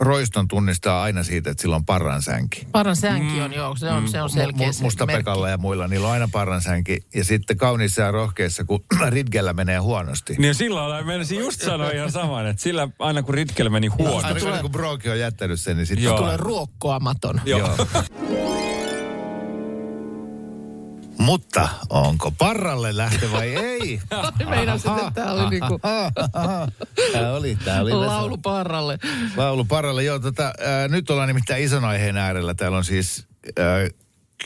roiston 0.00 0.48
tunnistaa 0.48 1.02
aina 1.02 1.22
siitä, 1.22 1.50
että 1.50 1.60
sillä 1.62 1.76
on 1.76 1.84
parran 1.84 2.22
sänki. 2.22 2.66
parran 2.72 2.96
sänki 2.96 3.40
on, 3.40 3.52
joo, 3.52 3.76
se 3.76 3.90
on, 3.90 4.08
se 4.08 4.22
on 4.22 4.30
selkeä 4.30 4.72
se 4.72 4.82
Musta 4.82 5.06
merkki. 5.06 5.20
Pekalla 5.20 5.48
ja 5.48 5.58
muilla, 5.58 5.88
niillä 5.88 6.06
on 6.06 6.12
aina 6.12 6.28
parran 6.32 6.62
sänki. 6.62 6.98
Ja 7.14 7.24
sitten 7.24 7.56
kauniissa 7.56 8.02
ja 8.02 8.10
rohkeissa, 8.10 8.64
kun 8.64 8.84
Ridgellä 9.08 9.52
menee 9.52 9.78
huonosti. 9.78 10.34
Niin 10.38 10.54
sillä 10.54 10.80
lailla 10.80 11.06
menisin 11.06 11.38
just 11.38 11.60
sanoa 11.62 11.90
ihan 11.90 12.12
saman, 12.12 12.46
että 12.46 12.62
sillä 12.62 12.88
aina 12.98 13.22
kun 13.22 13.34
Ritkel 13.34 13.68
meni 13.68 13.86
huono. 13.86 14.26
Aina 14.26 14.40
kun- 14.40 14.58
kun 14.60 14.70
Broki 14.72 15.10
on 15.10 15.18
jättänyt 15.18 15.60
sen, 15.60 15.76
niin 15.76 15.86
sitten... 15.86 16.14
Tulee 16.16 16.36
ruokkoamaton. 16.36 17.40
Joo. 17.44 17.76
Mutta 21.24 21.68
onko 21.90 22.30
parralle 22.30 22.96
lähtö 22.96 23.32
vai 23.32 23.54
ei? 23.66 24.00
Meinasin, 24.50 24.90
että 24.90 25.10
tämä 25.14 25.32
oli 25.32 25.50
niinku 25.50 25.80
Tämä 27.12 27.32
oli, 27.32 27.56
tämä 27.64 27.80
oli 27.80 27.92
laulu 27.92 28.38
parralle. 28.38 28.98
Laulu 29.36 29.64
paralle. 29.64 30.04
Joo, 30.04 30.18
tota, 30.18 30.42
ää, 30.66 30.88
nyt 30.88 31.10
ollaan 31.10 31.28
nimittäin 31.28 31.64
ison 31.64 31.84
aiheen 31.84 32.16
äärellä. 32.16 32.54
Täällä 32.54 32.78
on 32.78 32.84
siis 32.84 33.26
ää, 33.58 33.88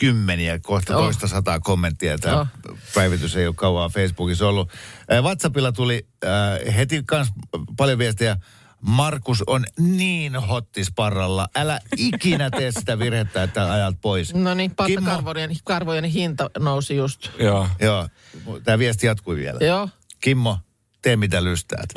kymmeniä, 0.01 0.59
kohta 0.59 0.97
Oh. 0.97 1.03
toista 1.05 1.29
sataa 1.29 1.61
kommenttia. 1.61 2.19
Tämä 2.19 2.41
Oh. 2.41 2.47
päivitys 2.95 3.37
ei 3.37 3.47
ole 3.47 3.55
kauan 3.55 3.91
Facebookissa 3.91 4.49
ollut. 4.49 4.71
Ää, 5.09 5.21
WhatsAppilla 5.21 5.73
tuli 5.73 6.07
ää, 6.25 6.59
heti 6.77 7.03
kans 7.07 7.29
paljon 7.77 7.99
viestejä. 7.99 8.37
Markus 8.81 9.45
on 9.47 9.65
niin 9.79 10.37
hottis 10.37 10.93
parralla. 10.97 11.49
Älä 11.57 11.81
ikinä 11.97 12.51
tee 12.51 12.73
sitä 12.73 12.99
virhettä, 12.99 13.43
että 13.43 13.73
ajat 13.73 14.01
pois. 14.01 14.35
No 14.35 14.55
niin, 14.55 14.71
Kimmo- 14.71 14.75
pattakarvojen 15.05 15.51
karvojen 15.65 16.05
hinta 16.05 16.51
nousi 16.59 16.97
just. 16.97 17.31
Joo. 17.39 17.69
Joo, 17.81 18.09
tämä 18.65 18.79
viesti 18.79 19.07
jatkui 19.07 19.37
vielä. 19.37 19.59
Joo. 19.67 19.89
Kimmo, 20.21 20.59
tee 21.03 21.17
mitä 21.17 21.45
lystäät. 21.45 21.89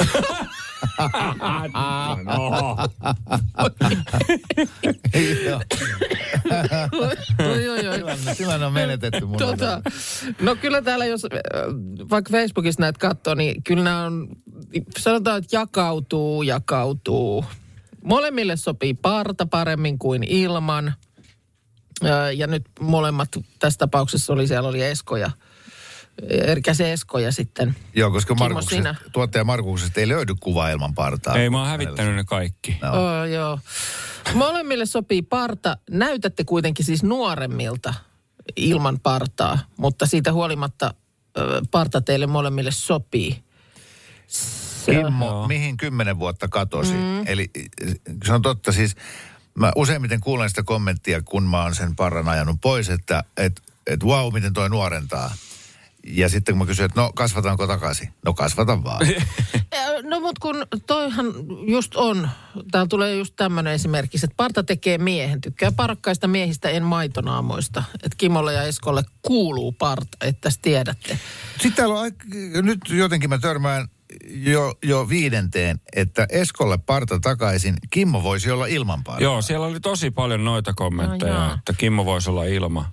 Joo. 5.46 5.62
Oi, 7.40 7.70
oi, 7.70 7.88
oi. 7.88 7.98
Tilanne, 7.98 8.36
tilanne 8.36 8.66
on 8.66 8.74
menetetty 8.74 9.26
mun 9.26 9.38
Tota, 9.38 9.82
no 10.42 10.56
kyllä 10.56 10.82
täällä, 10.82 11.06
jos 11.06 11.22
vaikka 12.10 12.32
Facebookissa 12.32 12.82
näitä 12.82 13.00
katsoo, 13.00 13.36
niin 13.36 13.64
kyllä 13.64 13.84
nämä 13.84 14.06
on, 14.06 14.28
sanotaan, 15.00 15.38
että 15.38 15.56
jakautuu, 15.56 16.44
jakautuu. 16.44 17.46
Molemmille 18.04 18.58
sopii 18.58 18.94
parta 18.94 19.46
paremmin 19.46 20.00
kuin 20.00 20.24
ilman. 20.24 20.94
Ja 22.36 22.48
nyt 22.48 22.64
molemmat 22.80 23.30
tässä 23.60 23.78
tapauksessa 23.78 24.34
oli, 24.34 24.48
siellä 24.48 24.70
oli 24.70 24.84
Esko 24.84 25.18
ja, 25.18 25.32
Erkä 26.30 26.74
se 26.74 26.94
Esko 26.94 27.20
ja 27.20 27.32
sitten. 27.32 27.76
Joo, 27.96 28.12
koska 28.12 28.36
sinä. 28.70 28.96
tuottaja 29.12 29.44
Markuksesta 29.44 30.00
ei 30.00 30.08
löydy 30.08 30.36
kuvaa 30.40 30.70
ilman 30.70 30.94
partaa. 30.94 31.36
Ei, 31.36 31.50
mä 31.50 31.60
oon 31.60 31.68
hävittänyt 31.68 32.16
ne 32.16 32.24
kaikki. 32.24 32.78
No. 32.82 32.90
Oh, 32.92 33.26
joo. 33.26 33.60
Molemmille 34.34 34.86
sopii 34.86 35.22
parta. 35.22 35.78
Näytätte 35.90 36.44
kuitenkin 36.44 36.86
siis 36.86 37.04
nuoremmilta 37.04 37.94
ilman 38.56 39.00
partaa, 39.00 39.60
mutta 39.78 40.06
siitä 40.06 40.34
huolimatta 40.34 40.94
parta 41.72 42.02
teille 42.02 42.28
molemmille 42.28 42.72
sopii. 42.72 43.44
Kimmo, 44.86 45.26
Joo. 45.26 45.48
mihin 45.48 45.78
kymmenen 45.78 46.20
vuotta 46.20 46.48
katosi? 46.48 46.94
Mm. 46.94 47.28
Eli 47.28 47.50
eh, 47.56 47.96
se 48.26 48.34
on 48.34 48.42
totta 48.42 48.72
siis, 48.72 48.96
mä 49.56 49.72
useimmiten 49.76 50.22
kuulen 50.22 50.50
sitä 50.50 50.64
kommenttia, 50.64 51.22
kun 51.22 51.44
mä 51.44 51.64
oon 51.64 51.76
sen 51.76 51.96
parran 51.96 52.30
ajanut 52.30 52.58
pois, 52.62 52.90
että 52.90 53.24
et, 53.38 53.62
et 53.88 54.04
wow, 54.04 54.34
miten 54.34 54.54
toi 54.54 54.70
nuorentaa. 54.70 55.34
Ja 56.08 56.30
sitten 56.30 56.54
kun 56.56 56.60
mä 56.60 56.66
kysyn, 56.66 56.86
että 56.86 57.02
no 57.02 57.12
kasvataanko 57.16 57.68
takaisin? 57.68 58.10
No 58.26 58.34
kasvatan 58.34 58.84
vaan. 58.84 59.08
No 60.04 60.20
mutta 60.20 60.40
kun 60.42 60.66
toihan 60.88 61.26
just 61.68 61.96
on, 61.96 62.30
täällä 62.72 62.88
tulee 62.88 63.16
just 63.16 63.34
tämmöinen 63.36 63.74
esimerkki, 63.74 64.18
että 64.24 64.34
parta 64.38 64.64
tekee 64.64 64.98
miehen. 64.98 65.42
Tykkää 65.42 65.72
parakkaista 65.72 66.28
miehistä, 66.28 66.70
en 66.70 66.84
maitonaamoista. 66.84 67.84
Että 67.94 68.16
Kimolle 68.18 68.54
ja 68.54 68.64
Eskolle 68.64 69.04
kuuluu 69.22 69.72
parta, 69.72 70.18
että 70.22 70.50
tiedätte. 70.62 71.20
Sitten 71.52 71.74
täällä 71.74 72.00
on, 72.00 72.12
nyt 72.62 72.80
jotenkin 72.90 73.30
mä 73.30 73.38
törmään 73.38 73.88
jo, 74.30 74.78
jo 74.84 75.10
viidenteen, 75.10 75.80
että 75.96 76.28
Eskolle 76.30 76.78
parta 76.78 77.20
takaisin, 77.20 77.76
Kimmo 77.90 78.24
voisi 78.24 78.52
olla 78.52 78.66
ilman 78.66 79.04
partaa. 79.04 79.24
Joo, 79.24 79.42
siellä 79.42 79.66
oli 79.66 79.80
tosi 79.80 80.12
paljon 80.12 80.44
noita 80.44 80.74
kommentteja, 80.76 81.34
jaa. 81.34 81.54
että 81.54 81.74
Kimmo 81.78 82.06
voisi 82.06 82.30
olla 82.30 82.44
ilma, 82.44 82.92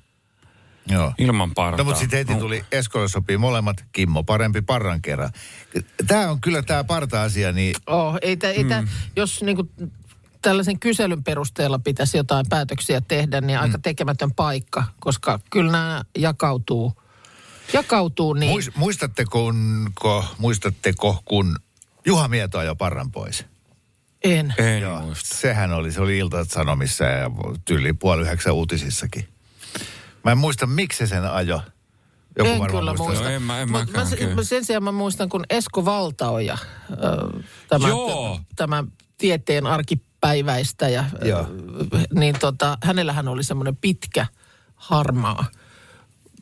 Joo. 0.91 1.13
ilman 1.19 1.55
partaa. 1.55 1.79
No 1.79 1.85
mutta 1.85 2.01
sitten 2.01 2.19
heti 2.19 2.35
tuli, 2.35 2.65
Eskolle 2.73 3.09
sopii 3.09 3.37
molemmat, 3.39 3.85
Kimmo 3.93 4.25
parempi 4.25 4.63
parran 4.63 5.03
kerran. 5.03 5.31
Tämä 6.07 6.31
on 6.31 6.41
kyllä 6.41 6.63
tämä 6.63 6.85
parta-asia, 6.85 7.53
niin 7.53 7.75
Oh, 7.87 8.19
ei, 8.23 8.37
tä, 8.37 8.51
ei 8.51 8.65
tä, 8.65 8.85
jos 9.17 9.43
niinku 9.43 9.69
tällaisen 10.43 10.79
kyselyn 10.81 11.25
perusteella 11.25 11.79
pitäisi 11.79 12.17
jotain 12.17 12.47
päätöksiä 12.49 13.01
tehdä, 13.01 13.41
niin 13.41 13.59
aika 13.59 13.79
tekemätön 13.79 14.35
paikka, 14.35 14.85
koska 15.01 15.41
kyllä 15.51 15.73
nämä 15.73 16.03
jakautuu, 16.19 16.93
jakautuu 17.73 18.35
niin. 18.35 18.51
muis, 18.51 18.71
muistatteko, 18.77 19.31
kun, 19.31 19.91
muistatteko, 20.39 21.23
kun 21.25 21.57
Juha 22.07 22.29
Mieto 22.29 22.59
ajoi 22.59 22.77
parran 22.77 23.11
pois? 23.13 23.45
En. 24.25 24.55
En 24.59 24.83
Joo, 24.83 25.01
muista. 25.01 25.37
sehän 25.37 25.73
oli, 25.73 25.93
se 25.93 26.01
oli 26.01 26.19
Ilta-Sanomissa 26.19 27.05
ja 27.05 27.31
tyyli 27.65 27.93
puoli 27.93 28.23
yhdeksän 28.23 28.55
uutisissakin. 28.55 29.29
Mä 30.25 30.33
en 30.33 30.39
muista, 30.39 30.67
miksi 30.67 30.99
se 30.99 31.07
sen 31.07 31.25
ajo. 31.31 31.63
Joku 32.39 32.51
en 32.51 32.71
kyllä 32.71 32.91
muistaa. 32.91 33.07
muista. 33.07 33.25
No 33.25 33.31
en 33.31 33.43
mä- 33.43 33.61
en 33.61 33.71
Mut 33.73 33.91
mä, 33.93 34.07
kyllä. 34.17 34.35
mä 34.35 34.43
sen 34.43 34.65
sijaan 34.65 34.83
mä 34.85 34.93
muistan, 34.93 35.29
kun 35.29 35.45
Esko 35.51 35.85
Valtaoja, 35.85 36.59
tämä, 37.69 37.89
tämä 38.57 38.85
tieteen 39.19 39.67
arkipäiväistä, 39.67 40.89
ja, 40.89 41.05
Joo. 41.25 41.47
niin 42.15 42.39
tota, 42.41 42.79
hänellähän 42.83 43.29
oli 43.29 43.45
semmoinen 43.45 43.77
pitkä 43.77 44.27
harmaa. 44.77 45.45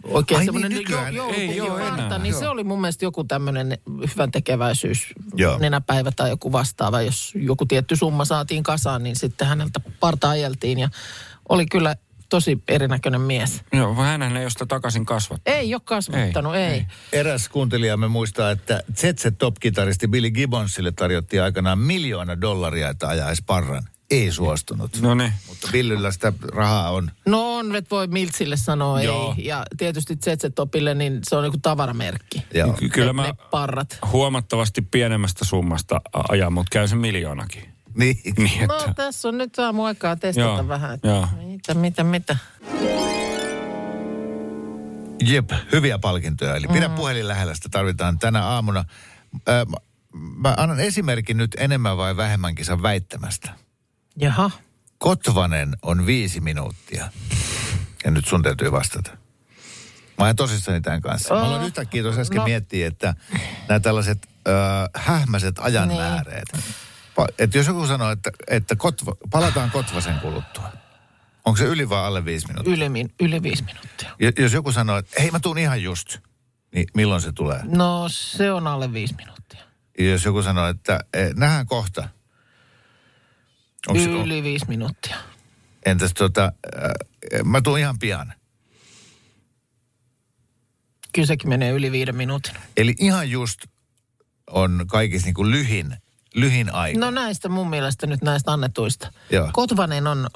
Oikein 0.09 0.39
Ai 0.39 0.45
semmoinen 0.45 0.71
niin, 0.71 0.79
nykyään 0.79 1.15
jo, 1.15 1.29
ei 1.29 1.49
oo 1.49 1.67
joulupukiparta, 1.67 2.05
enää. 2.05 2.19
niin 2.19 2.35
se 2.35 2.49
oli 2.49 2.65
mun 2.65 2.81
mielestä 2.81 3.05
joku 3.05 3.25
tämmöinen 3.25 3.79
hyvän 4.13 4.31
tekeväisyys, 4.31 5.07
Joo. 5.35 5.59
nenäpäivä 5.59 6.11
tai 6.17 6.31
joku 6.31 6.53
vastaava. 6.53 7.03
Jos 7.03 7.33
joku 7.35 7.67
tietty 7.67 7.97
summa 7.97 8.25
saatiin 8.25 8.63
kasaan, 8.63 9.03
niin 9.03 9.17
sitten 9.17 9.49
häneltä 9.49 9.81
parta 10.01 10.31
ajeltiin 10.31 10.79
ja 10.79 10.89
oli 11.49 11.67
kyllä 11.67 11.97
tosi 12.29 12.63
erinäköinen 12.69 13.21
mies. 13.21 13.63
Joo, 13.73 13.95
hänhän 13.95 14.37
ei 14.37 14.45
ole 14.45 14.51
sitä 14.51 14.67
takaisin 14.67 15.07
kasvattanut. 15.07 15.59
Ei 15.59 15.75
ole 15.75 15.83
kasvattanut, 15.85 16.55
ei. 16.55 16.63
Ei, 16.63 16.71
ei. 16.71 16.75
ei. 16.79 16.87
Eräs 17.21 17.49
kuuntelijamme 17.49 18.09
muistaa, 18.09 18.51
että 18.51 18.83
ZZ 18.97 19.27
Top-kitaristi 19.39 20.09
Billy 20.09 20.31
Gibbonsille 20.31 20.93
tarjottiin 20.93 21.43
aikanaan 21.43 21.79
miljoona 21.79 22.41
dollaria, 22.41 22.89
että 22.89 23.09
ajaisi 23.09 23.43
parran. 23.47 23.83
Ei 24.11 24.33
suostunut. 24.33 25.01
No 25.01 25.15
niin. 25.15 25.33
Mutta 25.49 25.69
Billyllä 25.73 26.11
sitä 26.13 26.33
rahaa 26.53 26.91
on. 26.91 27.11
No 27.27 27.57
on, 27.57 27.77
et 27.77 27.91
voi 27.91 28.07
Miltsille 28.07 28.57
sanoa 28.57 29.03
Joo. 29.03 29.35
ei. 29.39 29.45
Ja 29.47 29.65
tietysti 29.77 30.15
ZZ 30.15 30.45
Topille, 30.55 30.95
niin 30.95 31.19
se 31.29 31.37
on 31.37 31.45
joku 31.45 31.59
tavaramerkki. 31.63 32.43
Joo. 32.55 32.73
Ky- 32.73 32.89
Kyllä 32.89 33.07
ne, 33.07 33.13
mä 33.13 33.23
ne 33.23 33.35
parrat. 33.51 33.99
huomattavasti 34.13 34.83
pienemmästä 34.83 35.45
summasta 35.45 36.01
ajan, 36.29 36.53
mutta 36.53 36.71
käy 36.73 36.89
se 36.89 36.97
miljoonakin. 36.97 37.63
Niin. 37.95 38.19
Niin, 38.39 38.69
No 38.69 38.77
että... 38.77 38.95
tässä 38.95 39.29
on 39.29 39.39
nyt 39.39 39.59
aamu 39.59 39.85
aikaa 39.85 40.17
testata 40.17 40.47
Joo, 40.49 40.69
vähän. 40.69 40.95
että 40.95 41.09
joo. 41.09 41.29
Mitä, 41.47 41.75
mitä, 41.75 42.05
mitä. 42.05 42.37
Jep, 45.25 45.51
hyviä 45.73 45.99
palkintoja. 45.99 46.57
Eli 46.57 46.67
pidä 46.73 46.89
puhelin 46.89 47.29
lähellä, 47.29 47.55
sitä 47.55 47.69
tarvitaan 47.69 48.19
tänä 48.19 48.45
aamuna. 48.45 48.85
Ö, 49.49 49.65
mä, 49.65 49.77
mä 50.37 50.55
annan 50.57 50.81
esimerkin 50.81 51.37
nyt 51.37 51.51
enemmän 51.59 51.97
vai 51.97 52.17
vähemmän 52.17 52.55
kisan 52.55 52.83
väittämästä. 52.83 53.51
Jaha. 54.17 54.51
Kotvanen 54.99 55.77
on 55.83 56.07
viisi 56.07 56.41
minuuttia. 56.41 57.09
Ja 58.05 58.11
nyt 58.11 58.27
sun 58.27 58.43
täytyy 58.43 58.73
vastata. 58.73 59.11
Mä 60.19 60.25
oon 60.25 60.37
tosissani 60.37 60.81
tämän 60.81 61.01
kanssa. 61.01 61.35
Mä 61.35 61.41
aloin 61.43 61.61
Oh. 61.61 61.67
yhtäkkiä 61.67 62.03
tuossa 62.03 62.21
äsken 62.21 62.37
No. 62.37 62.45
miettiä, 62.45 62.87
että 62.87 63.15
nämä 63.69 63.81
tällaiset 63.81 64.19
äh, 64.49 64.55
hähmäiset 65.05 65.59
ajanmääreet. 65.59 66.49
Pa- 67.21 67.35
että 67.39 67.59
jos 67.59 67.67
joku 67.67 67.87
sanoo, 67.87 68.11
että, 68.11 68.31
että 68.49 68.77
kotva, 68.77 69.13
palataan 69.31 69.71
Kotvasen 69.71 70.19
kuluttua. 70.21 70.73
Onko 71.45 71.57
se 71.57 71.65
yli 71.65 71.89
vai 71.89 72.05
alle 72.05 72.25
viisi 72.25 72.47
minuuttia? 72.47 72.75
Yli, 72.75 73.07
yli 73.21 73.43
viisi 73.43 73.65
minuuttia. 73.65 74.11
Ja, 74.21 74.33
jos 74.39 74.53
joku 74.53 74.73
sanoo, 74.73 74.97
että 74.99 75.23
hei 75.23 75.31
mä 75.31 75.41
tuun 75.41 75.59
ihan 75.59 75.83
just, 75.83 76.19
niin 76.75 76.87
milloin 76.95 77.21
se 77.23 77.33
tulee? 77.33 77.61
No 77.65 78.05
se 78.11 78.53
on 78.53 78.67
alle 78.67 78.93
viisi 78.93 79.15
minuuttia. 79.15 79.61
Ja 79.99 80.11
jos 80.11 80.25
joku 80.25 80.43
sanoo, 80.43 80.67
että 80.69 81.01
eh, 81.15 81.35
nähdään 81.35 81.67
kohta. 81.67 82.09
Onko 83.89 84.03
se, 84.03 84.09
Yli 84.11 84.43
viisi 84.43 84.65
minuuttia. 84.69 85.17
entäs 85.87 86.15
tota, 86.15 86.53
äh, 86.85 86.91
mä 87.45 87.61
tuun 87.61 87.79
ihan 87.79 87.99
pian. 87.99 88.33
Kyllä 91.15 91.27
sekin 91.27 91.49
menee 91.49 91.71
yli 91.71 91.93
viiden 91.93 92.17
minuutin. 92.17 92.55
Eli 92.77 92.95
ihan 92.99 93.31
just 93.31 93.61
on 94.51 94.85
kaikissa 94.87 95.27
niin 95.27 95.35
kuin 95.35 95.51
lyhin, 95.51 95.97
lyhin 96.35 96.75
aika. 96.75 96.99
No 97.01 97.11
näistä 97.11 97.49
mun 97.49 97.71
mielestä 97.71 98.07
nyt 98.07 98.23
näistä 98.23 98.53
annetuista. 98.53 99.13
Joo. 99.31 99.51
Kotvanen 99.53 100.07
on, 100.07 100.27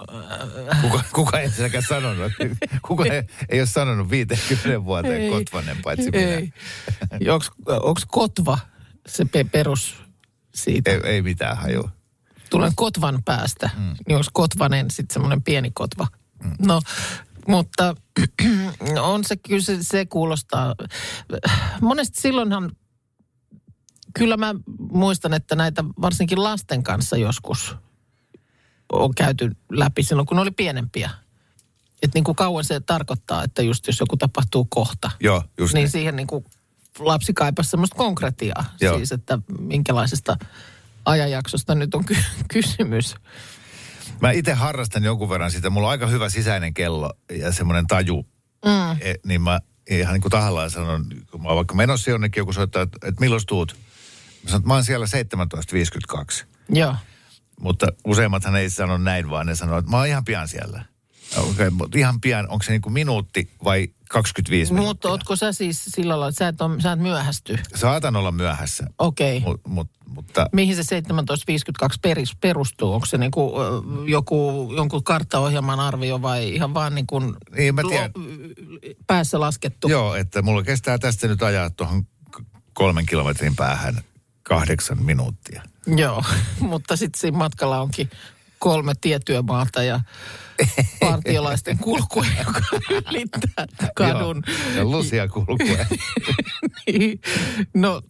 äh, 0.73 0.81
Kuka, 0.83 1.03
kuka 1.13 1.39
ei 1.41 1.51
sitäkään 1.51 1.85
sanonut? 1.89 2.33
Kuka 2.89 3.05
ei, 3.05 3.23
ei 3.49 3.61
ole 3.61 3.67
sanonut 3.67 4.11
50 4.11 4.85
vuoteen 4.85 5.21
Ei. 5.23 5.31
Kotvanen, 5.31 5.77
paitsi 5.83 6.11
minä. 6.11 6.23
ei. 6.29 6.53
Onko 7.69 8.01
Kotva 8.09 8.59
se 9.09 9.25
pe- 9.25 9.45
perus 9.45 9.95
siitä? 10.55 10.91
Ei, 10.91 11.01
ei 11.05 11.23
mitään 11.23 11.57
hajua. 11.57 11.91
Tulen 12.51 12.73
Kotvan 12.77 13.23
päästä, 13.25 13.71
mm. 13.77 13.95
niin 14.09 14.17
onko 14.17 14.29
Kotvanen 14.33 14.91
sitten 14.91 15.15
semmoinen 15.15 15.43
pieni 15.43 15.71
Kotva? 15.71 16.07
Mm. 16.45 16.55
No, 16.67 16.81
mutta 17.49 17.95
on 19.01 19.25
se 19.25 19.37
kyllä 19.37 19.63
se, 19.63 19.79
se 19.81 20.07
kuulostaa. 20.07 20.75
Monesti 21.81 22.21
silloinhan, 22.21 22.73
kyllä 24.15 24.37
mä 24.37 24.55
muistan, 24.93 25.35
että 25.35 25.57
näitä 25.57 25.85
varsinkin 26.01 26.43
lasten 26.43 26.83
kanssa 26.83 27.17
joskus 27.17 27.77
on 28.93 29.15
käyty 29.15 29.51
läpi 29.71 30.03
silloin, 30.03 30.27
kun 30.27 30.37
ne 30.37 30.41
oli 30.41 30.51
pienempiä. 30.51 31.11
Että 32.03 32.17
niin 32.17 32.25
kuin 32.25 32.37
kauan 32.37 32.65
se 32.65 32.81
tarkoittaa, 32.81 33.45
että 33.45 33.63
just 33.63 33.87
jos 33.87 34.01
joku 34.01 34.17
tapahtuu 34.17 34.65
kohta, 34.65 35.11
Joo, 35.21 35.45
just 35.59 35.75
niin 35.75 35.83
niin. 35.83 35.91
siihen 35.91 36.17
niin 36.17 36.27
kuin 36.27 36.45
lapsi 36.99 37.33
kaipasi 37.33 37.71
semmoista 37.71 37.97
konkretiaa. 37.97 38.65
Joo. 38.81 38.97
Siis, 38.97 39.13
että 39.13 39.39
minkälaisesta 39.59 40.37
ajanjaksosta 41.05 41.75
nyt 41.75 41.95
on 41.95 42.05
ky- 42.05 42.17
kysymys. 42.53 43.15
Mä 44.21 44.31
itse 44.31 44.53
harrastan 44.53 45.05
jonkun 45.05 45.29
verran 45.29 45.51
sitä. 45.51 45.71
Mulla 45.71 45.87
on 45.87 45.91
aika 45.91 46.07
hyvä 46.07 46.29
sisäinen 46.29 46.75
kello 46.75 47.13
ja 47.33 47.53
semmoinen 47.53 47.87
taju. 47.87 48.27
Mm. 48.65 48.93
E, 49.01 49.15
niin 49.27 49.43
mä 49.43 49.61
ihan 49.91 50.13
niin 50.13 50.23
kuin 50.23 50.31
tahallaan 50.33 50.71
sanon, 50.71 51.07
kun 51.31 51.43
mä 51.43 51.49
oon 51.49 51.57
vaikka 51.57 51.75
menossa 51.75 52.11
jonnekin, 52.11 52.41
joku 52.41 52.53
soittaa, 52.53 52.83
että, 52.83 52.99
että 53.09 53.21
milloin 53.21 53.43
tuut? 53.47 53.77
Mä 54.43 54.51
sanon, 54.51 54.61
että 54.61 54.69
mä 54.69 54.75
oon 54.75 54.85
siellä 54.85 55.07
17.52. 56.41 56.45
Joo. 56.69 56.95
Mutta 57.61 57.87
useimmathan 58.07 58.57
ei 58.57 58.71
sano 58.71 58.99
näin, 58.99 59.31
vaan 59.31 59.47
ne 59.47 59.55
sanoo, 59.55 59.79
että 59.79 59.91
mä 59.91 59.97
oon 59.97 60.07
ihan 60.07 60.25
pian 60.25 60.49
siellä. 60.49 60.85
Okay, 61.37 61.71
mutta 61.71 61.99
ihan 61.99 62.21
pian, 62.21 62.49
onko 62.49 62.63
se 62.63 62.73
niin 62.73 62.83
kuin 62.83 62.93
minuutti 62.93 63.51
vai 63.65 63.89
25 64.09 64.73
Mutta 64.73 64.81
minuuttia? 64.83 65.11
ootko 65.11 65.37
sä 65.37 65.53
siis 65.53 65.85
sillä 65.85 66.11
lailla, 66.11 66.29
että 66.29 66.39
sä 66.39 66.49
et, 66.49 66.61
on, 66.61 66.81
sä 66.81 66.93
et 66.93 66.99
myöhästy? 66.99 67.59
Saatan 67.75 68.17
olla 68.17 68.33
myöhässä, 68.33 68.87
Okei. 68.99 69.37
Okay. 69.37 69.51
mut, 69.51 69.61
mut, 69.67 69.91
mutta 70.21 70.47
Mihin 70.53 70.77
se 70.77 70.83
1752 70.83 71.99
peris, 72.03 72.37
perustuu? 72.41 72.93
Onko 72.93 73.07
se 73.07 73.19
niin 73.19 73.31
kuin, 73.31 73.53
joku, 74.11 74.73
jonkun 74.77 75.05
karttaohjelman 75.05 75.81
arvio 75.81 76.23
vai 76.23 76.55
ihan 76.55 76.75
vaan 76.75 76.95
niin 76.95 77.07
kuin 77.07 77.35
Niin, 77.57 77.75
mä 77.75 77.83
tiedän. 77.89 78.11
päässä 79.07 79.41
laskettu? 79.41 79.89
joo, 79.89 80.15
että 80.15 80.43
mulla 80.43 80.63
kestää 80.63 80.99
tästä 80.99 81.29
nyt 81.29 81.43
ajaa 81.43 81.71
tuohon 81.71 82.07
kolmen 82.73 83.07
kilometrin 83.07 83.57
päähän 83.57 84.01
kahdeksan 84.43 85.03
minuuttia. 85.03 85.63
Joo, 85.97 86.25
mutta 86.61 86.97
sitten 86.97 87.21
siinä 87.21 87.39
matkalla 87.39 87.81
onkin 87.81 88.11
kolme 88.59 88.93
tietyömaata 89.01 89.83
ja 89.83 90.01
partiolaisten 91.01 91.79
kulkue, 91.89 92.27
joka 92.39 92.61
ylittää 93.11 93.67
kadun. 93.95 94.43
Joo, 94.47 94.77
ja 94.77 94.85
lusia 94.85 95.29
kulkue. 95.29 95.87
Niin, 96.87 97.21
no, 97.75 98.03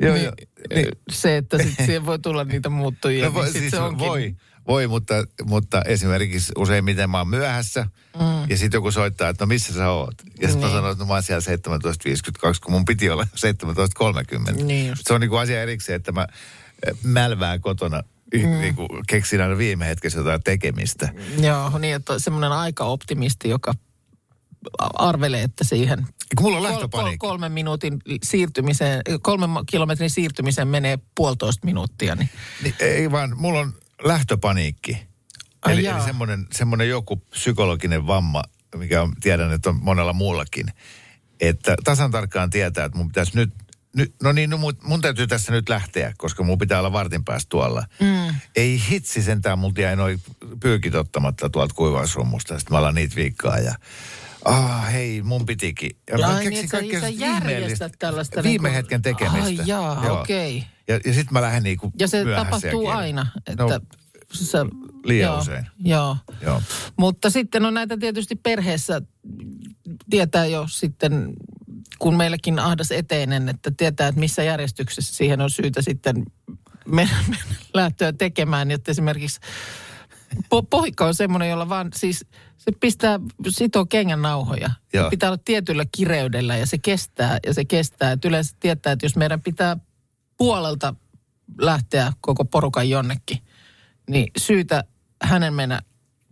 joo, 0.00 0.14
niin, 0.14 0.24
joo. 0.24 0.32
Niin, 0.74 0.88
se, 1.10 1.36
että 1.36 1.58
sit 1.62 1.74
siihen 1.76 2.06
voi 2.06 2.18
tulla 2.18 2.44
niitä 2.44 2.68
muuttujia, 2.68 3.24
no, 3.24 3.34
voi, 3.34 3.42
niin 3.42 3.52
sit 3.52 3.60
siis 3.60 3.70
se 3.70 3.80
onkin. 3.80 4.06
voi, 4.06 4.36
voi 4.68 4.86
mutta, 4.86 5.14
mutta 5.44 5.82
esimerkiksi 5.82 6.52
useimmiten 6.58 7.10
mä 7.10 7.18
oon 7.18 7.28
myöhässä 7.28 7.86
mm. 8.18 8.50
ja 8.50 8.56
sitten 8.56 8.78
joku 8.78 8.90
soittaa, 8.90 9.28
että 9.28 9.44
no 9.44 9.46
missä 9.46 9.74
sä 9.74 9.90
oot? 9.90 10.14
Ja 10.40 10.48
sitten 10.48 10.50
Niin. 10.50 10.60
mä 10.60 10.68
sanon, 10.68 10.90
että 10.92 11.04
no 11.04 11.08
mä 11.08 11.14
oon 11.14 11.22
siellä 11.22 11.56
17.52, 12.50 12.58
kun 12.64 12.72
mun 12.72 12.84
piti 12.84 13.10
olla 13.10 13.26
17.30. 14.54 14.62
Niin 14.64 14.88
just. 14.88 15.02
Se 15.06 15.14
on 15.14 15.20
niinku 15.20 15.36
asia 15.36 15.62
erikseen, 15.62 15.96
että 15.96 16.12
mä 16.12 16.26
eh, 16.86 16.94
mälvään 17.02 17.60
kotona 17.60 18.02
mm. 18.34 18.60
niinku, 18.60 18.88
keksin 19.08 19.40
aina 19.40 19.58
viime 19.58 19.86
hetkessä 19.86 20.18
jotain 20.18 20.42
tekemistä. 20.42 21.08
Joo, 21.38 21.78
niin 21.78 21.94
että 21.94 22.18
semmoinen 22.18 22.52
aika-optimisti, 22.52 23.48
joka 23.48 23.74
arvelee, 24.78 25.42
että 25.42 25.64
siihen 25.64 26.06
mulla 26.40 26.68
on 26.68 26.90
kol, 26.90 27.16
kolmen 27.18 27.52
minuutin 27.52 27.98
siirtymiseen, 28.22 29.02
kolmen 29.22 29.50
kilometrin 29.66 30.10
siirtymiseen 30.10 30.68
menee 30.68 30.98
puolitoista 31.14 31.64
minuuttia. 31.64 32.14
Niin. 32.14 32.30
Niin, 32.62 32.74
ei 32.80 33.10
vaan, 33.10 33.32
mulla 33.36 33.60
on 33.60 33.74
lähtöpaniikki. 34.04 35.06
Ai 35.62 35.72
eli 35.72 35.84
jaa. 35.84 35.96
eli 35.96 36.04
semmoinen, 36.04 36.46
semmoinen 36.52 36.88
joku 36.88 37.16
psykologinen 37.16 38.06
vamma, 38.06 38.42
mikä 38.76 39.02
on, 39.02 39.12
tiedän, 39.20 39.52
että 39.52 39.70
on 39.70 39.80
monella 39.82 40.12
muullakin. 40.12 40.66
Että 41.40 41.76
tasan 41.84 42.10
tarkkaan 42.10 42.50
tietää, 42.50 42.84
että 42.84 42.98
mun 42.98 43.08
pitäisi 43.08 43.32
nyt, 43.34 43.54
nyt 43.96 44.14
no 44.22 44.32
niin, 44.32 44.50
no 44.50 44.56
mun, 44.56 44.76
mun 44.82 45.00
täytyy 45.00 45.26
tässä 45.26 45.52
nyt 45.52 45.68
lähteä, 45.68 46.12
koska 46.16 46.42
mun 46.42 46.58
pitää 46.58 46.78
olla 46.78 46.92
vartin 46.92 47.24
päästä 47.24 47.48
tuolla. 47.48 47.84
Mm. 48.00 48.34
Ei 48.56 48.82
hitsi 48.90 49.22
sentään, 49.22 49.58
multa 49.58 49.80
jäi 49.80 49.96
noin 49.96 50.22
pyykit 50.60 50.94
ottamatta 50.94 51.50
tuolta 51.50 51.74
kuivausrummusta, 51.74 52.58
sitten 52.58 52.74
mä 52.74 52.78
alan 52.78 52.94
niitä 52.94 53.16
viikkaa 53.16 53.58
ja 53.58 53.74
Ah, 54.44 54.92
hei, 54.92 55.22
mun 55.22 55.46
pitikin. 55.46 55.90
Ja 56.10 56.18
mä 56.18 56.26
Ai 56.26 56.34
keksin 56.44 56.50
niin, 56.50 56.68
sä- 56.68 56.76
kaikkea 56.76 57.00
sä 57.00 57.06
ihmeellistä 57.06 57.50
järjestät 57.50 57.92
tällaista 57.98 58.42
Viime 58.42 58.68
niinku- 58.68 58.76
hetken 58.76 59.02
tekemistä. 59.02 59.44
Ai 59.44 59.58
jaa, 59.66 60.04
Joo. 60.04 60.20
okei. 60.20 60.64
Ja, 60.88 60.94
ja 60.94 61.14
sitten 61.14 61.32
mä 61.32 61.42
lähden 61.42 61.62
niinku 61.62 61.92
Ja 61.98 62.08
se 62.08 62.24
tapahtuu 62.36 62.82
ja 62.82 62.96
aina. 62.96 63.26
Että 63.46 63.62
No, 63.62 63.80
sä, 64.32 64.66
liian 65.04 65.30
joo, 65.32 65.38
usein. 65.40 65.66
Joo. 65.84 66.16
Joo. 66.40 66.62
Mutta 66.96 67.30
sitten 67.30 67.64
on 67.64 67.74
näitä 67.74 67.96
tietysti 67.96 68.36
perheessä, 68.36 69.02
tietää 70.10 70.46
jo 70.46 70.66
sitten, 70.68 71.32
kun 71.98 72.16
meilläkin 72.16 72.58
ahdas 72.58 72.90
eteinen, 72.92 73.48
että 73.48 73.70
tietää, 73.76 74.08
että 74.08 74.20
missä 74.20 74.42
järjestyksessä 74.42 75.14
siihen 75.14 75.40
on 75.40 75.50
syytä 75.50 75.82
sitten 75.82 76.22
mennä, 76.88 77.16
mennä 77.28 77.54
lähtöä 77.74 78.12
tekemään. 78.12 78.70
Että 78.70 78.90
esimerkiksi 78.90 79.40
po- 80.34 80.66
pohikka 80.70 81.06
on 81.06 81.14
semmoinen, 81.14 81.50
jolla 81.50 81.68
vaan 81.68 81.88
siis 81.94 82.26
se 82.64 82.72
pistää, 82.80 83.20
sitoo 83.48 83.86
kengän 83.86 84.22
nauhoja. 84.22 84.70
Joo. 84.92 85.04
Se 85.06 85.10
pitää 85.10 85.28
olla 85.30 85.40
tietyllä 85.44 85.84
kireydellä 85.96 86.56
ja 86.56 86.66
se 86.66 86.78
kestää 86.78 87.38
ja 87.46 87.54
se 87.54 87.64
kestää. 87.64 88.12
Et 88.12 88.24
yleensä 88.24 88.56
tietää, 88.60 88.92
että 88.92 89.06
jos 89.06 89.16
meidän 89.16 89.42
pitää 89.42 89.76
puolelta 90.36 90.94
lähteä 91.58 92.12
koko 92.20 92.44
porukan 92.44 92.90
jonnekin, 92.90 93.38
niin 94.10 94.30
syytä 94.38 94.84
hänen 95.22 95.54
mennä 95.54 95.80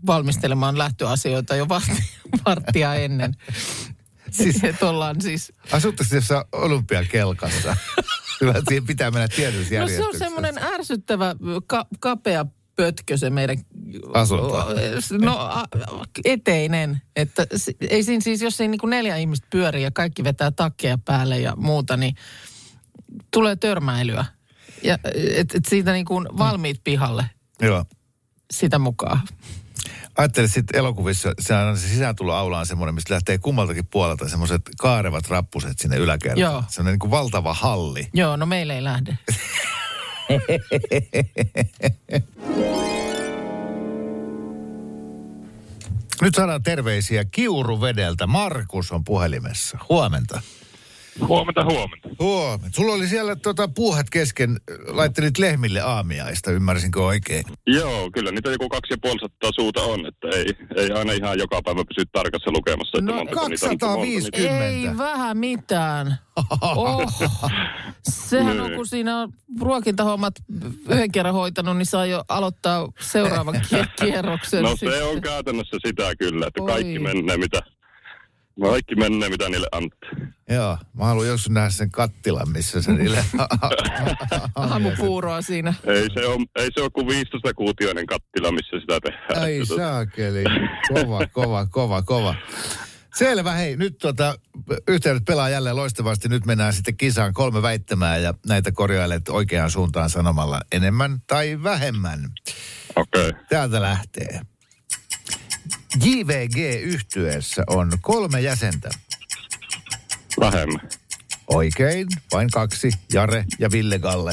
valmistelemaan 0.07 0.79
lähtöasioita 0.79 1.57
jo 1.57 1.67
varttia, 2.47 2.95
ennen. 2.95 3.35
Siis- 3.53 3.93
Siis, 4.53 4.65
että 4.65 4.89
ollaan 4.89 5.21
siis... 5.21 5.53
Asuttaisiin 5.73 6.17
jossain 6.17 6.45
olympiakelkassa. 6.53 7.77
Kyllä 8.39 8.55
siihen 8.69 8.87
pitää 8.87 9.11
mennä 9.11 9.29
tietyssä 9.29 9.81
No 9.81 9.89
se 9.89 10.07
on 10.07 10.19
semmoinen 10.19 10.59
ärsyttävä, 10.59 11.37
ka, 11.67 11.87
kapea 12.01 12.47
pötkö 12.77 13.17
se 13.17 13.31
meidän... 13.31 13.57
Asunto. 14.15 14.67
No 15.21 15.51
eteinen. 16.25 17.03
Että 17.17 17.47
ei 17.91 18.03
siinä 18.03 18.21
siis, 18.21 18.43
jos 18.43 18.61
ei 18.61 18.69
niin 18.69 18.79
kuin 18.79 18.91
neljä 18.91 19.17
ihmistä 19.17 19.47
pyöri 19.51 19.83
ja 19.83 19.91
kaikki 19.91 20.25
vetää 20.25 20.51
takkeja 20.51 20.99
päälle 20.99 21.39
ja 21.39 21.57
muuta, 21.57 21.97
niin 21.97 22.15
tulee 23.31 23.57
törmäilyä. 23.57 24.25
Ja 24.83 24.99
et, 25.15 25.55
et 25.55 25.65
siitä 25.69 25.93
niin 25.93 26.07
kuin 26.07 26.29
valmiit 26.39 26.81
pihalle 26.85 27.25
Joo. 27.61 27.85
sitä 28.53 28.79
mukaan. 28.79 29.21
Ajattelin 30.19 30.49
sitten 30.49 30.79
elokuvissa, 30.79 31.33
se 31.41 31.55
on 31.55 31.79
se 31.79 31.89
sisääntuloaula 31.89 32.59
on 32.59 32.67
semmoinen, 32.67 32.95
mistä 32.95 33.15
lähtee 33.15 33.39
kummaltakin 33.39 33.87
puolelta 33.87 34.29
semmoiset 34.29 34.63
kaarevat 34.79 35.29
rappuset 35.29 35.79
sinne 35.79 35.97
yläkertaan. 35.97 36.41
Joo. 36.41 36.65
Semmoinen 36.69 36.93
niin 36.93 36.99
kuin 36.99 37.11
valtava 37.11 37.55
halli. 37.55 38.09
Joo, 38.15 38.37
no 38.37 38.47
meillä 38.47 38.75
ei 38.75 38.85
lähde. 38.85 39.19
Nyt 46.23 46.35
saadaan 46.35 46.63
terveisiä 46.63 47.25
Kiuruvedeltä. 47.25 48.27
Markus 48.27 48.93
on 48.93 49.05
puhelimessa. 49.05 49.79
Huomenta. 49.89 50.43
Huomenta, 51.21 51.65
huomenta. 51.65 52.09
Huomenta. 52.21 52.77
Sulla 52.77 52.93
oli 52.95 53.07
siellä 53.09 53.37
tota, 53.37 53.69
puuhat 53.69 54.11
kesken, 54.11 54.61
laittelit 54.87 55.39
lehmille 55.39 55.81
aamiaista, 55.81 56.51
ymmärsinkö 56.51 57.05
oikein? 57.05 57.45
Joo, 57.67 58.11
kyllä 58.11 58.31
niitä 58.31 58.51
joku 58.51 58.69
kaksi 58.69 58.95
ja 59.43 59.51
suuta 59.55 59.83
on, 59.83 60.07
että 60.07 60.29
ei, 60.37 60.47
ei 60.77 60.91
aina 60.91 61.13
ihan 61.13 61.39
joka 61.39 61.61
päivä 61.65 61.83
pysy 61.89 62.07
tarkassa 62.13 62.51
lukemassa. 62.53 62.99
Että 62.99 63.11
No, 63.11 63.17
montako 63.17 63.49
niitä 63.49 63.67
on, 63.69 63.79
250. 63.79 64.57
monta 64.57 64.65
niitä- 64.67 64.91
Ei 64.91 64.99
vähän 64.99 65.37
mitään. 65.39 66.17
Oh. 66.61 67.13
Sehän 68.09 68.61
on, 68.61 68.67
Niin. 68.67 68.77
kun 68.77 68.87
siinä 68.87 69.19
on 69.21 69.33
ruokintahommat 69.61 70.35
yhden 70.89 71.13
kerran 71.13 71.35
hoitanut, 71.35 71.77
niin 71.77 71.87
saa 71.87 72.07
jo 72.07 72.25
aloittaa 72.29 72.89
seuraavan 73.01 73.55
kie- 73.55 73.87
kierroksen. 74.05 74.63
No 74.63 74.71
sitten. 74.71 74.93
se 74.99 75.03
on 75.05 75.21
käytännössä 75.21 75.77
sitä 75.87 76.17
kyllä, 76.19 76.47
että 76.47 76.63
Oi. 76.63 76.69
kaikki 76.73 76.99
menee 76.99 77.37
mitä, 77.37 77.63
kaikki 78.61 78.95
menee 78.95 79.29
mitä 79.29 79.49
niille 79.49 79.69
antaa. 79.73 80.11
Joo, 80.49 80.79
mä 80.95 81.05
haluan 81.05 81.27
joskus 81.27 81.51
nähdä 81.51 81.71
sen 81.71 81.91
kattilan, 81.91 82.53
missä 82.53 82.83
se 82.83 82.93
niille... 82.93 83.25
Aamupuuroa 84.55 85.43
siinä. 85.43 85.75
Ei 85.85 86.07
se 86.15 86.27
ole, 86.27 86.47
ei 86.57 86.69
se 86.75 86.81
ole 86.83 86.91
kuin 86.91 87.07
15 87.07 87.55
kuutioinen 87.55 88.07
kattila, 88.07 88.53
missä 88.53 88.81
sitä 88.81 88.99
tehdään. 89.01 89.43
Ai 89.43 89.61
tota- 89.61 89.77
saakeli. 89.77 90.45
Kova, 90.95 91.27
kova, 91.27 91.67
kova, 91.67 92.03
kova. 92.03 92.35
Selvä, 93.15 93.53
hei, 93.53 93.77
nyt 93.77 93.99
tota, 93.99 94.39
yhteydet 94.89 95.25
pelaa 95.25 95.49
jälleen 95.49 95.77
loistavasti. 95.77 96.29
Nyt 96.29 96.47
mennään 96.47 96.73
sitten 96.73 96.97
kisaan 96.97 97.35
kolme 97.35 97.63
väittämää 97.63 98.17
ja 98.17 98.35
näitä 98.47 98.73
korjailet 98.73 99.29
oikeaan 99.29 99.71
suuntaan 99.71 100.11
sanomalla 100.11 100.61
enemmän 100.73 101.19
tai 101.27 101.63
vähemmän. 101.63 102.21
Okei. 102.97 103.29
Okay. 103.29 103.43
Täältä 103.49 103.83
lähtee. 103.83 104.41
JVG-yhtyeessä 106.01 107.65
on 107.67 107.91
kolme 108.01 108.41
jäsentä. 108.41 108.91
Vähemmän. 110.41 110.89
Oikein, 111.49 112.07
vain 112.33 112.51
kaksi, 112.51 112.91
Jare 113.13 113.45
ja 113.59 113.71
Ville 113.73 113.99
Galle. 113.99 114.33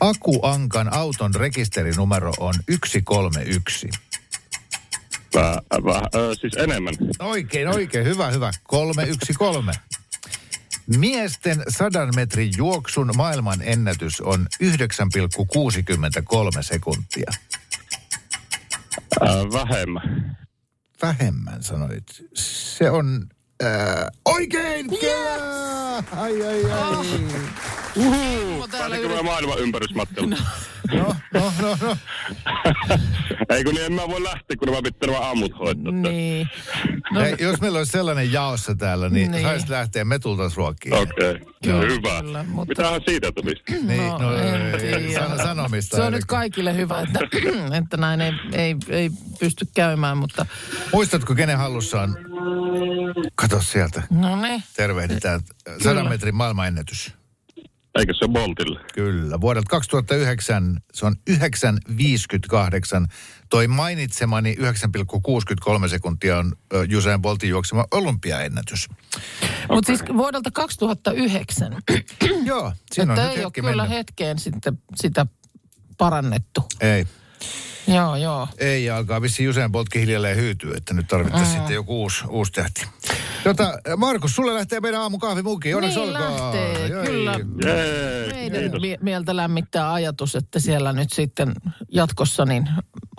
Aku 0.00 0.46
Ankan 0.46 0.92
auton 0.92 1.34
rekisterinumero 1.34 2.32
on 2.38 2.54
131. 2.84 3.88
Väh, 5.34 5.56
väh, 5.84 6.02
ö, 6.14 6.34
siis 6.40 6.54
enemmän. 6.56 6.94
Oikein, 7.18 7.68
oikein, 7.68 8.06
hyvä, 8.06 8.30
hyvä. 8.30 8.50
313. 8.62 9.82
Miesten 10.96 11.62
sadan 11.68 12.12
metrin 12.16 12.52
juoksun 12.56 13.12
maailman 13.16 13.58
ennätys 13.62 14.20
on 14.20 14.46
9,63 14.62 14.68
sekuntia. 16.62 17.30
Ö, 19.22 19.26
vähemmän. 19.52 20.23
Vähemmän 21.04 21.62
sanoit. 21.62 22.24
Se 22.34 22.90
on 22.90 23.28
äh, 23.62 23.68
oikein! 24.24 24.86
Yeah! 25.02 26.04
Ai, 26.22 26.46
ai, 26.46 26.70
ai. 26.70 27.06
Uhu, 27.96 28.68
täällä 28.68 28.96
yrit... 28.96 29.22
maailman 29.22 29.58
ympärysmatkalle? 29.58 30.36
No, 30.36 30.42
no, 30.92 31.16
no, 31.34 31.76
no. 31.82 31.96
Ei 33.50 33.64
kun 33.64 33.74
niin 33.74 33.86
en 33.86 33.92
mä 33.92 34.08
voi 34.08 34.22
lähteä, 34.22 34.56
kun 34.58 34.70
mä 34.70 34.82
pitää 34.82 35.06
nämä 35.06 35.18
aamut 35.26 35.58
hoitaa. 35.58 35.92
Niin. 35.92 36.48
No, 37.12 37.20
Hei, 37.20 37.34
jos 37.38 37.60
meillä 37.60 37.78
olisi 37.78 37.92
sellainen 37.92 38.32
jaossa 38.32 38.74
täällä, 38.74 39.08
niin, 39.08 39.30
Niin. 39.30 39.42
saisi 39.42 39.70
lähteä, 39.70 40.04
me 40.04 40.18
tultaisiin 40.18 40.56
ruokkiin. 40.56 40.94
Okei, 40.94 41.30
okay. 41.30 41.40
Joo, 41.66 41.80
hyvä. 41.80 42.20
kyllä, 42.22 42.42
mutta- 42.48 42.70
Mitähän 42.70 43.00
siitä 43.08 43.32
tulisi? 43.32 43.62
Niin, 43.86 44.08
No, 44.08 44.18
no, 44.18 44.36
en 44.36 44.74
ei, 44.74 44.80
tiedä. 44.80 45.20
sano, 45.28 45.36
sanomista 45.42 45.96
se 45.96 46.02
on 46.02 46.04
ainakin. 46.04 46.18
nyt 46.18 46.24
kaikille 46.24 46.76
hyvä, 46.76 47.00
että, 47.00 47.18
että 47.78 47.96
näin 47.96 48.20
ei, 48.20 48.32
ei, 48.52 48.76
ei 48.88 49.10
pysty 49.40 49.66
käymään, 49.74 50.18
mutta 50.18 50.46
Muistatko, 50.92 51.34
kenen 51.34 51.58
hallussa 51.58 52.00
on? 52.02 52.16
Kato 53.34 53.62
sieltä. 53.62 54.02
no 54.10 54.36
niin. 54.42 54.62
Tervehditään. 54.76 55.40
Sadan 55.82 56.08
metrin 56.08 56.34
maailmanennätys. 56.34 57.12
Eikö 57.98 58.14
se 58.14 58.24
ole 58.24 58.32
Boltille? 58.32 58.80
Kyllä. 58.94 59.40
Vuodelta 59.40 59.68
2009 59.70 60.76
se 60.92 61.06
on 61.06 61.14
9,58. 61.30 61.36
Toi 63.50 63.68
mainitsemani 63.68 64.54
9,63 64.54 65.88
sekuntia 65.88 66.38
on 66.38 66.52
Usain 66.96 67.22
Boltin 67.22 67.50
juoksema 67.50 67.84
olympiaennätys. 67.90 68.88
Mutta 69.68 69.86
siis 69.86 70.16
vuodelta 70.16 70.50
2009, 70.50 71.72
Joo, 72.44 72.72
siinä 72.92 73.12
on 73.12 73.18
että 73.18 73.28
nyt 73.30 73.38
ei 73.38 73.44
ole 73.44 73.44
hetki 73.44 73.60
kyllä 73.60 73.82
mennyt. 73.82 73.98
hetkeen 73.98 74.38
sitten 74.38 74.78
sitä 74.96 75.26
parannettu. 75.98 76.64
Ei. 76.80 77.06
Joo, 77.86 78.16
joo. 78.16 78.48
Ei, 78.58 78.84
ja 78.84 78.96
alkaa 78.96 79.22
vissiin 79.22 79.50
Usain 79.50 79.72
Boltkin 79.72 80.00
hiljalleen 80.00 80.36
hyytyä, 80.36 80.76
että 80.76 80.94
nyt 80.94 81.08
tarvittaisiin 81.08 81.54
mm. 81.54 81.58
sitten 81.58 81.74
joku 81.74 82.02
uusi, 82.02 82.24
uusi 82.28 82.52
tähti. 82.52 82.86
Tota, 83.44 83.78
Markus, 83.96 84.34
sulle 84.36 84.54
lähtee 84.54 84.80
meidän 84.80 85.00
aamukahvi 85.00 85.42
muki. 85.42 85.74
Onneksi 85.74 85.98
Niin 86.00 86.12
lähtee, 86.12 86.88
Joi. 86.88 87.06
kyllä. 87.06 87.32
Jee, 87.64 88.26
Meidän 88.32 88.60
kiitos. 88.60 88.80
mie- 88.80 88.98
mieltä 89.00 89.36
lämmittää 89.36 89.92
ajatus, 89.92 90.34
että 90.36 90.58
siellä 90.60 90.92
nyt 90.92 91.12
sitten 91.12 91.52
jatkossa 91.92 92.44
niin 92.44 92.68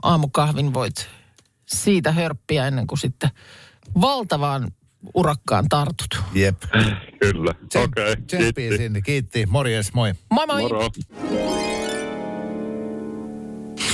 aamukahvin 0.04 0.74
voit 0.74 1.08
siitä 1.66 2.12
hörppiä 2.12 2.68
ennen 2.68 2.88
kuin 2.88 3.00
sitten 3.00 3.30
valtavaan 4.02 4.72
urakkaan 5.14 5.66
tartut. 5.70 6.24
Jep. 6.34 6.62
Kyllä, 7.22 7.52
Tsem- 7.52 7.84
okei. 7.84 8.12
Okay. 8.12 8.16
Tsemppiä 8.28 8.78
sinne. 8.78 9.02
Kiitti. 9.02 9.46
Morjes, 9.46 9.94
moi. 9.94 10.14
Moi 10.32 10.48
moi! 10.48 10.62
Moro. 10.62 10.90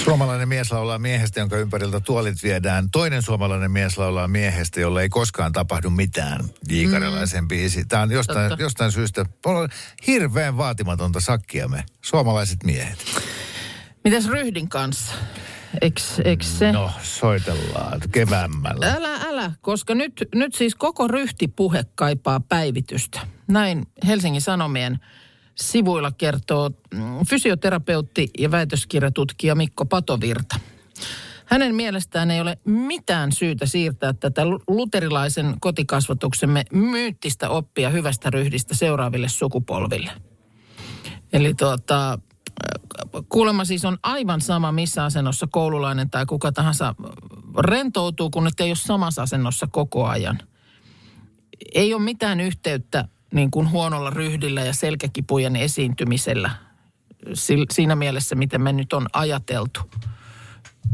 Suomalainen 0.04 0.50
mies 0.50 0.72
laulaa 0.72 1.00
miehestä, 1.00 1.40
jonka 1.40 1.58
ympäriltä 1.58 2.00
tuolit 2.00 2.44
viedään. 2.44 2.92
Toinen 2.92 3.22
suomalainen 3.22 3.72
mies 3.72 3.98
laulaa 3.98 4.28
miehestä, 4.28 4.80
jolle 4.80 5.02
ei 5.02 5.10
koskaan 5.10 5.52
tapahdu 5.52 5.90
mitään. 5.90 6.46
Jiikarelaisen 6.70 7.44
mm. 7.44 7.48
biisi. 7.48 7.86
Tämä 7.86 8.02
on 8.02 8.12
jostain, 8.12 8.50
Totta. 8.50 8.64
jostain 8.64 8.92
syystä 8.92 9.26
on 9.46 9.70
hirveän 10.08 10.58
vaatimatonta 10.58 11.20
sakkia 11.20 11.68
me, 11.68 11.84
suomalaiset 12.02 12.64
miehet. 12.64 13.06
Mitäs 14.04 14.28
ryhdin 14.28 14.70
kanssa? 14.70 15.14
Eks, 15.82 16.20
eks 16.26 16.60
se? 16.60 16.72
No, 16.72 16.92
soitellaan 17.02 18.00
keväämmällä. 18.12 18.94
Älä, 18.94 19.16
älä, 19.16 19.52
koska 19.62 19.96
nyt, 19.96 20.14
nyt 20.36 20.56
siis 20.56 20.76
koko 20.76 21.08
ryhtipuhe 21.08 21.84
kaipaa 21.96 22.40
päivitystä. 22.40 23.20
Näin 23.48 23.86
Helsingin 24.08 24.42
Sanomien 24.42 25.00
sivuilla 25.56 26.12
kertoo 26.12 26.70
mm, 26.94 27.26
fysioterapeutti 27.30 28.30
ja 28.40 28.52
väitöskirjatutkija 28.52 29.56
Mikko 29.56 29.86
Patovirta. 29.86 30.60
Hänen 31.46 31.76
mielestään 31.76 32.32
ei 32.32 32.42
ole 32.42 32.58
mitään 32.66 33.32
syytä 33.32 33.66
siirtää 33.66 34.14
tätä 34.14 34.46
lu- 34.46 34.64
luterilaisen 34.68 35.56
kotikasvatuksemme 35.60 36.64
myyttistä 36.74 37.50
oppia 37.50 37.90
hyvästä 37.90 38.30
ryhdistä 38.30 38.76
seuraaville 38.76 39.30
sukupolville. 39.30 40.12
Eli 41.34 41.54
tuota, 41.54 42.20
kuulemma 43.30 43.66
siis 43.66 43.86
on 43.86 43.98
aivan 44.04 44.42
sama, 44.42 44.72
missä 44.72 45.06
asennossa 45.06 45.48
koululainen 45.52 46.10
tai 46.10 46.26
kuka 46.26 46.52
tahansa 46.52 46.96
rentoutuu, 47.60 48.30
kun 48.30 48.44
nyt 48.44 48.60
ei 48.60 48.70
ole 48.70 48.76
samassa 48.76 49.22
asennossa 49.22 49.68
koko 49.72 50.06
ajan. 50.06 50.40
Ei 51.76 51.94
ole 51.94 52.02
mitään 52.02 52.40
yhteyttä 52.40 53.08
niin 53.32 53.52
kuin 53.52 53.70
huonolla 53.72 54.10
ryhdillä 54.10 54.62
ja 54.62 54.74
selkäkipujen 54.74 55.56
esiintymisellä 55.56 56.52
siinä 57.72 57.96
mielessä, 57.96 58.36
miten 58.36 58.62
me 58.62 58.74
nyt 58.74 58.94
on 58.94 59.08
ajateltu. 59.14 59.80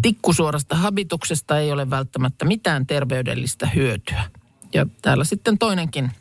Tikkusuorasta 0.02 0.76
habituksesta 0.76 1.60
ei 1.60 1.72
ole 1.72 1.90
välttämättä 1.90 2.46
mitään 2.46 2.88
terveydellistä 2.88 3.68
hyötyä. 3.76 4.24
Ja 4.74 4.86
täällä 5.02 5.24
sitten 5.24 5.58
toinenkin 5.58 6.12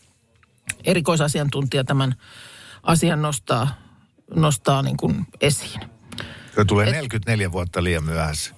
erikoisasiantuntija 0.84 1.84
tämän 1.84 2.14
asian 2.82 3.22
nostaa, 3.22 3.68
nostaa 4.34 4.82
niin 4.82 4.96
kuin 4.96 5.26
esiin. 5.40 5.80
Se 6.54 6.64
tulee 6.64 6.86
44 6.86 7.52
vuotta 7.52 7.84
liian 7.84 8.04
myöhässä. 8.04 8.54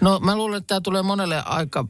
No 0.00 0.20
mä 0.20 0.36
luulen, 0.36 0.58
että 0.58 0.66
tämä 0.66 0.80
tulee 0.80 1.02
monelle 1.02 1.42
aika, 1.44 1.84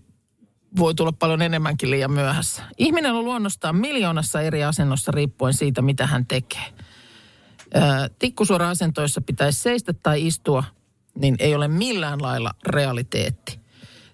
voi 0.79 0.95
tulla 0.95 1.13
paljon 1.13 1.43
enemmänkin 1.43 1.91
liian 1.91 2.13
myöhässä. 2.13 2.63
Ihminen 2.79 3.15
on 3.15 3.25
luonnostaan 3.25 3.77
miljoonassa 3.77 4.41
eri 4.41 4.65
asennossa 4.65 5.13
riippuen 5.13 5.55
siitä, 5.55 5.83
mitä 5.83 6.07
hän 6.07 6.27
tekee. 6.27 6.75
Tikkusuora-asentoissa 8.19 9.21
pitäisi 9.21 9.61
seistä 9.61 9.93
tai 9.93 10.27
istua, 10.27 10.65
niin 11.19 11.37
ei 11.39 11.55
ole 11.55 11.69
millään 11.69 12.23
lailla 12.23 12.51
realiteetti. 12.67 13.61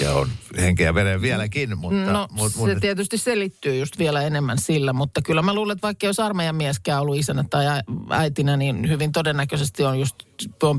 ja 0.00 0.14
on 0.14 0.28
henkeä 0.58 0.86
ja 0.86 0.94
veren 0.94 1.22
vieläkin, 1.22 1.78
mutta... 1.78 2.12
No 2.12 2.28
mut, 2.30 2.52
se 2.52 2.58
mut, 2.58 2.70
tietysti 2.80 3.18
selittyy 3.18 3.78
just 3.78 3.98
vielä 3.98 4.22
enemmän 4.22 4.58
sillä, 4.58 4.92
mutta 4.92 5.22
kyllä 5.22 5.42
mä 5.42 5.54
luulen, 5.54 5.74
että 5.74 5.86
vaikka 5.86 6.06
jos 6.06 6.20
armeijan 6.20 6.56
mieskään 6.56 7.00
ollut 7.00 7.16
isänä 7.16 7.44
tai 7.50 7.64
äitinä, 8.10 8.56
niin 8.56 8.88
hyvin 8.88 9.12
todennäköisesti 9.12 9.84
on 9.84 10.00
just 10.00 10.16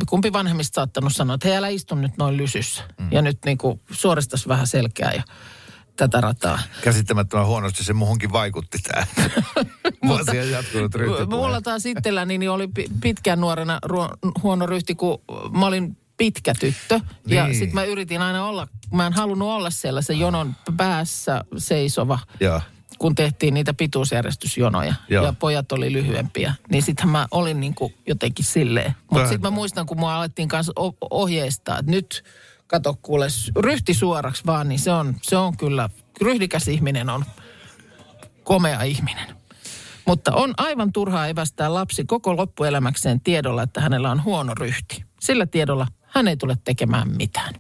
kumpi 0.10 0.34
vanhemmista 0.34 0.76
saattanut 0.76 1.16
sanoa, 1.16 1.34
että 1.36 1.48
hei 1.48 1.58
älä 1.58 1.68
istu 1.68 1.96
nyt 1.96 2.18
noin 2.18 2.38
lysyssä. 2.38 2.84
Mm. 3.00 3.08
Ja 3.12 3.22
nyt 3.22 3.38
niin 3.46 3.58
kuin 3.58 3.82
suoristaisi 3.92 4.48
vähän 4.48 4.68
selkeää 4.68 5.14
ja 5.14 5.24
tätä 5.96 6.22
rataa. 6.22 6.60
käsittämättömän 6.82 7.46
huonosti 7.48 7.84
se 7.84 7.94
muhunkin 7.94 8.32
vaikutti 8.32 8.78
tämä 8.78 9.08
vuosien 10.08 10.52
jatkunut. 10.56 10.92
Mulla 11.30 11.62
taas 11.62 11.86
itselläni 11.86 12.38
niin 12.38 12.52
oli 12.52 12.68
pi- 12.68 12.90
pitkään 13.02 13.42
nuorena 13.42 13.80
ruo- 13.86 14.32
huono 14.44 14.66
ryhti, 14.66 14.96
kun 14.96 15.22
mä 15.52 15.66
olin 15.66 15.98
pitkä 16.18 16.54
tyttö. 16.60 17.00
Ja 17.28 17.44
Niin. 17.46 17.56
sitten 17.56 17.76
mä 17.76 17.84
yritin 17.84 18.22
aina 18.22 18.46
olla, 18.46 18.68
mä 18.94 19.08
en 19.08 19.14
halunnut 19.14 19.48
olla 19.48 19.70
siellä 19.70 20.02
se 20.02 20.14
jonon 20.14 20.56
päässä 20.78 21.44
seisova. 21.58 22.20
Joo. 22.40 22.62
kun 23.00 23.16
tehtiin 23.16 23.54
niitä 23.54 23.74
pituusjärjestysjonoja 23.74 24.94
Joo. 25.10 25.26
ja 25.26 25.34
pojat 25.40 25.72
oli 25.72 25.94
lyhyempiä, 25.94 26.54
niin 26.72 26.84
sittenhän 26.84 27.12
mä 27.12 27.28
olin 27.32 27.60
niin 27.60 27.76
kuin 27.76 27.94
jotenkin 28.08 28.46
silleen. 28.46 28.96
Mutta 29.12 29.30
sitten 29.30 29.52
mä 29.52 29.56
muistan, 29.56 29.86
kun 29.86 30.00
mua 30.00 30.16
alettiin 30.16 30.48
kanssa 30.48 30.74
ohjeistaa, 31.12 31.80
että 31.80 31.92
nyt 31.92 32.24
kato 32.68 33.00
kuule, 33.02 33.28
ryhti 33.60 33.94
suoraksi 33.94 34.46
vaan, 34.46 34.70
niin 34.70 34.80
se 34.80 34.92
on, 34.92 35.16
se 35.22 35.38
on 35.38 35.58
kyllä, 35.58 35.90
ryhdikäs 36.22 36.68
ihminen 36.68 37.10
on 37.10 37.26
komea 38.44 38.84
ihminen. 38.84 39.36
Mutta 40.06 40.32
on 40.34 40.54
aivan 40.58 40.92
turhaa 40.94 41.28
evästää 41.28 41.74
lapsi 41.74 42.06
koko 42.06 42.38
loppuelämäkseen 42.38 43.22
tiedolla, 43.22 43.64
että 43.64 43.82
hänellä 43.82 44.12
on 44.12 44.24
huono 44.24 44.54
ryhti. 44.56 45.04
Sillä 45.20 45.46
tiedolla 45.46 45.88
hän 46.06 46.28
ei 46.28 46.38
tule 46.38 46.58
tekemään 46.64 47.10
mitään. 47.18 47.54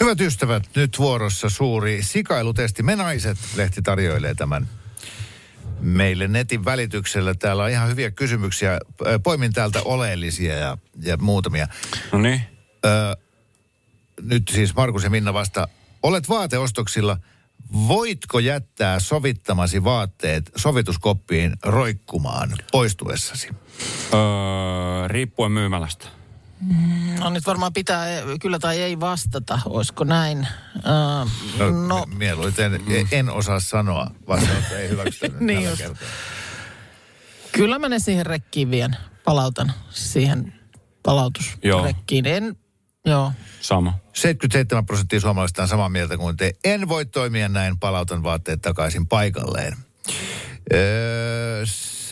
Hyvät 0.00 0.20
ystävät, 0.20 0.62
nyt 0.76 0.98
vuorossa 0.98 1.48
suuri 1.50 2.02
sikailutesti. 2.02 2.82
Me 2.82 2.96
naiset 2.96 3.38
lehti 3.56 3.82
tarjoilee 3.82 4.34
tämän 4.34 4.68
meille 5.80 6.28
netin 6.28 6.64
välityksellä. 6.64 7.34
Täällä 7.34 7.64
on 7.64 7.70
ihan 7.70 7.88
hyviä 7.88 8.10
kysymyksiä. 8.10 8.78
Poimin 9.22 9.52
täältä 9.52 9.82
oleellisia 9.84 10.54
ja, 10.54 10.78
ja 11.02 11.16
muutamia. 11.16 11.68
No 12.12 12.18
niin. 12.18 12.42
Ö, 12.84 13.16
nyt 14.22 14.48
siis 14.48 14.74
Markus 14.74 15.04
ja 15.04 15.10
Minna 15.10 15.34
vasta. 15.34 15.68
Olet 16.02 16.28
vaateostoksilla. 16.28 17.16
Voitko 17.88 18.38
jättää 18.38 19.00
sovittamasi 19.00 19.84
vaatteet 19.84 20.50
sovituskoppiin 20.56 21.56
roikkumaan 21.62 22.50
poistuessasi? 22.72 23.48
Öö, 24.14 25.08
riippuen 25.08 25.52
myymälästä. 25.52 26.19
No 27.18 27.30
nyt 27.30 27.46
varmaan 27.46 27.72
pitää 27.72 28.06
kyllä 28.40 28.58
tai 28.58 28.80
ei 28.82 29.00
vastata, 29.00 29.58
olisiko 29.64 30.04
näin? 30.04 30.38
Uh, 30.76 31.30
No, 31.58 31.86
no, 31.86 32.06
mieluiten 32.14 32.80
en 33.12 33.30
osaa 33.30 33.60
sanoa, 33.60 34.10
vastaanotto 34.28 34.74
ei 34.74 34.88
hyväksytä 34.88 35.28
Niin 35.40 35.58
tällä 35.58 35.70
just. 35.70 35.82
kertaa. 35.82 36.08
kyllä 37.52 37.78
mä 37.78 37.88
ne 37.88 37.98
siihen 37.98 38.26
rekkiin 38.26 38.70
vien. 38.70 38.96
Palautan 39.24 39.72
siihen 39.90 40.52
palautusrekkiin. 41.02 42.26
En, 42.26 42.56
joo. 43.06 43.32
Sama. 43.60 43.98
77 44.12 44.86
prosenttia 44.86 45.20
suomalaisista 45.20 45.62
on 45.62 45.68
samaa 45.68 45.88
mieltä 45.88 46.16
kuin 46.16 46.36
te. 46.36 46.52
En 46.64 46.88
voi 46.88 47.06
toimia 47.06 47.48
näin, 47.48 47.78
palautan 47.78 48.22
vaatteet 48.22 48.62
takaisin 48.62 49.06
paikalleen. 49.08 49.76
Öö, 50.72 51.64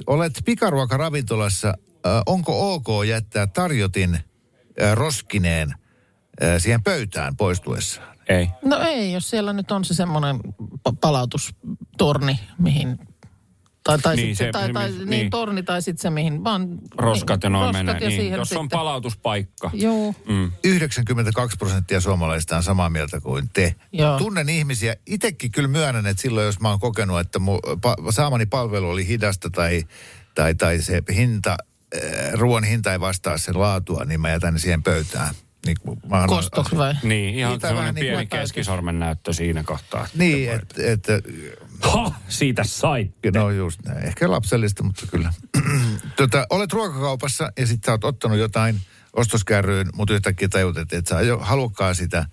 olet 0.07 0.33
pikaruokaravintolassa. 0.45 1.75
Öö, 2.07 2.21
onko 2.27 2.75
ok 2.75 2.87
jättää 3.07 3.47
tarjotin 3.47 4.19
roskineen 4.95 5.75
siihen 6.59 6.83
pöytään 6.83 7.37
poistuessaan? 7.37 8.19
Ei. 8.29 8.49
No 8.65 8.79
ei, 8.81 9.13
jos 9.13 9.31
siellä 9.31 9.53
nyt 9.53 9.71
on 9.71 9.85
se 9.85 9.95
semmoinen 9.95 10.37
pa- 10.89 10.97
palautustorni, 11.01 12.41
mihin... 12.59 12.99
Tai, 13.85 13.99
tai, 13.99 14.17
Niin, 14.17 14.25
niin, 14.27 14.37
se- 14.37 14.51
tai, 14.53 14.73
tai, 14.73 14.89
niin. 14.89 14.99
niin, 14.99 15.11
niin, 15.11 15.31
torni 15.31 15.63
tai 15.63 15.83
sitten 15.83 16.03
se 16.03 16.11
mihin 16.11 16.45
vaan... 16.45 16.79
Roskat 16.97 17.43
ja 17.43 17.51
noin 17.51 17.67
roskat 17.75 17.87
menee. 17.87 18.01
Ja 18.01 18.09
Niin. 18.09 18.33
Jos 18.33 18.39
on 18.41 18.47
sitten, 18.47 18.79
palautuspaikka. 18.79 19.71
Joo. 19.75 20.15
Mm. 20.29 20.53
92 20.65 21.57
prosenttia 21.57 22.01
suomalaisista 22.01 22.57
on 22.57 22.63
samaa 22.63 22.91
mieltä 22.91 23.21
kuin 23.21 23.49
te. 23.53 23.75
Joo. 23.93 24.19
Tunnen 24.19 24.49
ihmisiä, 24.49 24.97
itsekin 25.07 25.51
kyllä 25.53 25.69
myönnän, 25.69 26.07
että 26.07 26.23
silloin 26.23 26.47
jos 26.47 26.61
mä 26.61 26.69
oon 26.71 26.81
kokenut, 26.81 27.21
että 27.21 27.39
mu, 27.39 27.59
pa, 27.83 27.97
saamani 28.11 28.47
palvelu 28.47 28.91
oli 28.91 29.07
hidasta 29.07 29.51
tai, 29.51 29.83
tai, 30.35 30.55
tai 30.55 30.83
se 30.83 31.03
hinta, 31.15 31.57
ruoan 32.33 32.65
hinta 32.65 32.93
ei 32.93 33.01
vastaa 33.01 33.39
sen 33.39 33.61
laatua, 33.61 34.05
niin 34.05 34.21
mä 34.21 34.31
jätän 34.31 34.55
ne 34.55 34.61
siihen 34.61 34.83
pöytään. 34.83 35.35
Niin, 35.67 35.77
mä 36.09 36.25
Kostoksi 36.27 36.77
vai? 36.77 36.95
Niin, 37.03 37.35
ihan 37.35 37.61
semmoinen 37.61 37.79
vähän 37.79 37.95
niin 37.95 38.07
pieni 38.07 38.27
keskisormen 38.27 38.99
näyttö 38.99 39.33
siinä 39.33 39.63
kohtaa. 39.63 40.07
Niin, 40.15 40.53
että 40.53 40.75
et, 40.79 41.07
Ha! 41.81 42.13
Siitä 42.29 42.65
sai. 42.65 43.13
no 43.35 43.51
just 43.51 43.81
näin. 43.85 44.07
Ehkä 44.07 44.31
lapsellista, 44.31 44.83
mutta 44.83 45.07
kyllä. 45.11 45.33
tota, 46.17 46.47
olet 46.51 46.73
ruokakaupassa 46.73 47.53
ja 47.59 47.67
sitten 47.67 47.87
sä 47.87 47.93
oot 47.93 48.05
ottanut 48.05 48.39
jotain 48.39 48.81
ostoskärryyn, 49.13 49.89
mutta 49.95 50.15
yhtäkkiä 50.15 50.49
tajut, 50.49 50.79
että 50.79 50.99
et 50.99 51.07
sä 51.07 51.21
jo 51.21 51.39
halukkaan 51.39 51.95
sitä. 51.95 52.27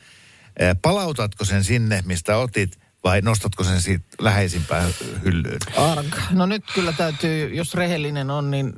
Eh, 0.60 0.76
Palautatko 0.82 1.46
sen 1.46 1.64
sinne, 1.64 2.04
mistä 2.06 2.38
otit, 2.38 2.80
vai 3.06 3.22
nostatko 3.22 3.64
sen 3.64 3.82
siitä 3.82 4.06
läheisimpään 4.22 4.92
hyllyyn? 5.24 5.60
Arg. 5.78 6.16
No 6.32 6.46
nyt 6.46 6.64
kyllä 6.74 6.94
täytyy, 6.94 7.56
jos 7.56 7.74
rehellinen 7.74 8.32
on, 8.32 8.52
niin 8.52 8.74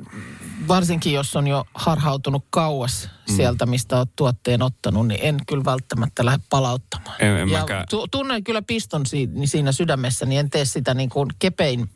varsinkin 0.67 1.13
jos 1.13 1.35
on 1.35 1.47
jo 1.47 1.65
harhautunut 1.73 2.45
kauas 2.49 3.09
mm. 3.29 3.35
sieltä, 3.35 3.65
mistä 3.65 3.97
olet 3.97 4.15
tuotteen 4.15 4.61
ottanut, 4.61 5.07
niin 5.07 5.19
en 5.23 5.37
kyllä 5.47 5.65
välttämättä 5.65 6.25
lähde 6.25 6.43
palauttamaan. 6.49 7.15
En- 7.19 7.37
en 7.37 7.49
ja 7.49 7.59
mäkään. 7.59 7.85
tunnen 8.11 8.43
kyllä 8.43 8.61
piston 8.61 9.03
niin 9.11 9.47
siinä 9.47 9.71
sydämessä, 9.71 10.25
niin 10.25 10.39
en 10.39 10.49
tee 10.49 10.65
sitä 10.65 10.93
niin 10.93 11.09
kuin 11.09 11.29
kepein 11.39 11.89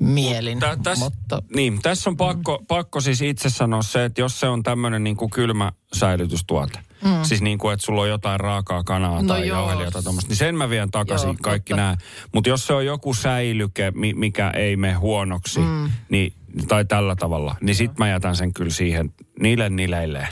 mielin. 0.00 0.58
Tä, 0.60 0.76
täs, 0.82 0.98
mutta 0.98 1.42
Niin, 1.54 1.82
tässä 1.82 2.10
on 2.10 2.16
pakko, 2.16 2.62
pakko 2.68 3.00
siis 3.00 3.22
itse 3.22 3.50
sanoa 3.50 3.82
se, 3.82 4.04
että 4.04 4.20
jos 4.20 4.40
se 4.40 4.46
on 4.48 4.62
tämmöinen 4.62 5.04
niin 5.04 5.16
kuin 5.16 5.30
kylmä 5.30 5.72
säilytystuote, 5.92 6.78
mm. 7.04 7.22
siis 7.22 7.42
niin 7.42 7.58
kuin, 7.58 7.74
että 7.74 7.86
sulla 7.86 8.02
on 8.02 8.08
jotain 8.08 8.40
raakaa 8.40 8.84
kanaa 8.84 9.22
No 9.22 9.28
tai 9.28 9.48
jauhelia 9.48 9.90
tai 9.90 10.02
niin 10.28 10.36
sen 10.36 10.54
mä 10.54 10.70
vien 10.70 10.90
takaisin 10.90 11.28
Joo, 11.28 11.36
kaikki 11.42 11.70
totta. 11.72 11.82
nämä. 11.82 11.96
Mutta 12.34 12.50
jos 12.50 12.66
se 12.66 12.72
on 12.72 12.86
joku 12.86 13.14
säilyke, 13.14 13.90
mi- 13.90 14.14
mikä 14.14 14.50
ei 14.50 14.76
mene 14.76 14.94
huonoksi, 14.94 15.60
mm. 15.60 15.90
niin, 16.08 16.32
tai 16.68 16.84
tällä 16.84 17.16
tavalla, 17.16 17.56
niin 17.60 17.76
sit 17.76 17.98
mä 17.98 18.08
jätän 18.08 18.36
sen 18.36 18.54
kyllä 18.54 18.70
siihen 18.70 19.14
niille 19.40 19.70
nileille. 19.70 20.28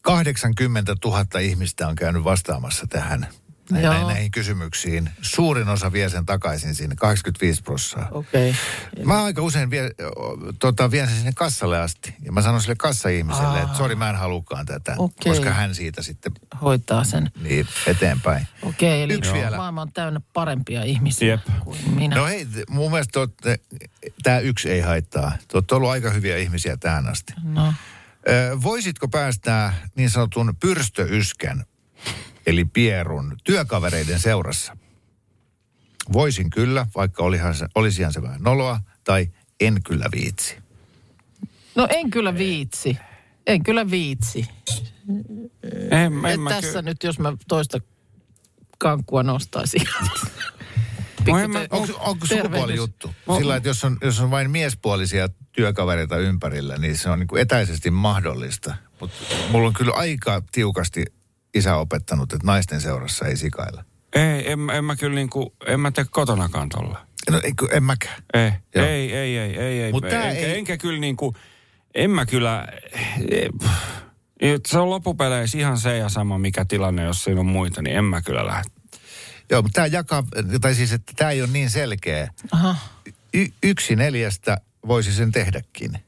80 0.00 0.94
000 1.04 1.40
ihmistä 1.40 1.88
on 1.88 1.94
käynyt 1.94 2.24
vastaamassa 2.24 2.86
tähän 2.86 3.26
näihin, 3.70 3.90
Joo. 3.90 4.08
näihin 4.08 4.30
kysymyksiin. 4.30 5.10
Suurin 5.22 5.68
osa 5.68 5.92
vie 5.92 6.08
sen 6.08 6.26
takaisin 6.26 6.74
sinne, 6.74 6.96
85 6.96 7.62
prosenttia. 7.62 8.08
okei. 8.10 8.50
Okay. 8.92 9.04
Mä 9.04 9.24
aika 9.24 9.42
usein 9.42 9.70
vie, 9.70 9.90
tota, 10.58 10.90
vien 10.90 11.06
sen 11.06 11.16
sinne 11.16 11.32
kassalle 11.34 11.80
asti. 11.80 12.14
Ja 12.22 12.32
mä 12.32 12.42
sanon 12.42 12.60
sille 12.60 12.74
kassaihmiselle, 12.78 13.60
että 13.60 13.76
sori 13.76 13.94
mä 13.94 14.10
en 14.10 14.16
halukaan 14.16 14.66
tätä. 14.66 14.94
Okei. 14.98 15.32
Koska 15.32 15.50
hän 15.50 15.74
siitä 15.74 16.02
sitten 16.02 16.32
Hoitaa 16.62 17.04
sen. 17.04 17.30
niin 17.42 17.66
eteenpäin. 17.86 18.46
Okei, 18.62 19.02
eli 19.02 19.12
Yksi 19.14 19.32
vielä. 19.32 19.56
maailma 19.56 19.82
on 19.82 19.92
täynnä 19.92 20.20
parempia 20.32 20.82
ihmisiä 20.84 21.28
Jep. 21.28 21.40
kuin 21.64 21.78
minä. 21.94 22.16
No 22.16 22.26
hei, 22.26 22.46
mun 22.68 22.90
mielestä 22.90 23.20
tämä 24.22 24.38
yksi 24.38 24.70
ei 24.70 24.80
haittaa. 24.80 25.32
Te 25.48 25.56
olette 25.56 25.74
ollut 25.74 25.90
aika 25.90 26.10
hyviä 26.10 26.36
ihmisiä 26.36 26.76
tähän 26.76 27.08
asti. 27.08 27.32
no. 27.42 27.74
Voisitko 28.62 29.08
päästää 29.08 29.74
niin 29.96 30.10
sanotun 30.10 30.54
pyrstöyskän, 30.60 31.64
eli 32.46 32.64
pierun, 32.64 33.36
työkavereiden 33.44 34.20
seurassa? 34.20 34.76
Voisin 36.12 36.50
kyllä, 36.50 36.86
vaikka 36.96 37.22
olihan 37.22 37.54
se, 37.54 37.66
olisihan 37.74 38.12
se 38.12 38.22
vähän 38.22 38.42
noloa, 38.42 38.80
tai 39.04 39.28
en 39.60 39.82
kyllä 39.82 40.06
viitsi. 40.14 40.56
no 41.74 41.88
en 41.90 42.10
kyllä 42.10 42.38
viitsi. 42.38 42.96
En 43.46 43.62
kyllä 43.62 43.90
viitsi. 43.90 44.48
En, 45.90 46.12
en 46.12 46.26
Et 46.26 46.40
mä 46.40 46.50
tässä 46.50 46.78
ky- 46.82 46.82
nyt, 46.88 47.02
jos 47.02 47.18
mä 47.18 47.32
toista 47.48 47.80
kankkua 48.78 49.22
nostaisin. 49.22 49.82
No 51.28 51.38
en 51.38 51.50
te- 51.52 51.68
Onko, 51.70 51.98
onko 52.00 52.26
sukupuolijuttu? 52.26 53.14
Sillä, 53.38 53.56
että 53.56 53.68
jos 53.68 53.84
on, 53.84 53.96
jos 54.02 54.20
on 54.20 54.30
vain 54.30 54.50
miespuolisia 54.50 55.28
työkavereita 55.52 56.18
ympärillä, 56.18 56.78
niin 56.78 56.98
se 56.98 57.10
on 57.10 57.18
niin 57.18 57.26
kuin 57.26 57.42
etäisesti 57.42 57.90
mahdollista. 57.90 58.74
Mutta 59.00 59.16
mulla 59.50 59.66
on 59.68 59.74
kyllä 59.74 59.92
aika 59.94 60.42
tiukasti 60.52 61.04
isä 61.54 61.76
opettanut, 61.76 62.32
että 62.32 62.46
naisten 62.46 62.80
seurassa 62.80 63.26
ei 63.26 63.36
sikailla. 63.36 63.84
Ei, 64.12 64.52
en, 64.52 64.58
en 64.70 64.84
mä 64.84 64.96
kyllä 64.96 65.14
niinku, 65.14 65.54
en 65.66 65.80
mä 65.80 65.90
tee 65.90 66.04
kotonakaan 66.10 66.68
tolla. 66.68 67.06
No 67.30 67.40
ei, 67.44 67.52
en 67.72 67.82
mäkään. 67.82 68.22
Ei, 68.34 68.50
Joo. 68.74 68.86
ei, 68.86 69.12
ei, 69.14 69.38
ei, 69.38 69.56
ei, 69.58 69.82
ei. 69.82 69.92
Mut 69.92 70.04
tää 70.08 70.30
enkä, 70.30 70.46
ei- 70.46 70.58
enkä 70.58 70.76
kyllä 70.76 71.00
niinku, 71.00 71.34
en 71.94 72.10
mä 72.10 72.26
kyllä, 72.26 72.66
eh, 73.30 74.60
se 74.68 74.78
on 74.78 74.90
loppupeleissä 74.90 75.58
ihan 75.58 75.78
se 75.78 75.96
ja 75.96 76.08
sama 76.08 76.38
mikä 76.38 76.64
tilanne, 76.64 77.02
jos 77.02 77.24
siinä 77.24 77.40
on 77.40 77.46
muita, 77.46 77.82
niin 77.82 77.96
en 77.96 78.04
mä 78.04 78.22
kyllä 78.22 78.46
lähde. 78.46 78.70
Joo, 79.50 79.62
mutta 79.62 79.74
tämä 79.76 79.86
jakaa, 79.86 80.22
tai 80.60 80.74
siis, 80.74 80.92
että 80.92 81.12
tämä 81.16 81.30
ei 81.30 81.42
ole 81.42 81.50
niin 81.52 81.70
selkeä. 81.70 82.28
Aha. 82.52 82.76
Y- 83.34 83.48
yksi 83.62 83.96
neljästä 83.96 84.58
voisi 84.86 85.12
sen 85.12 85.32
tehdäkin. 85.32 85.98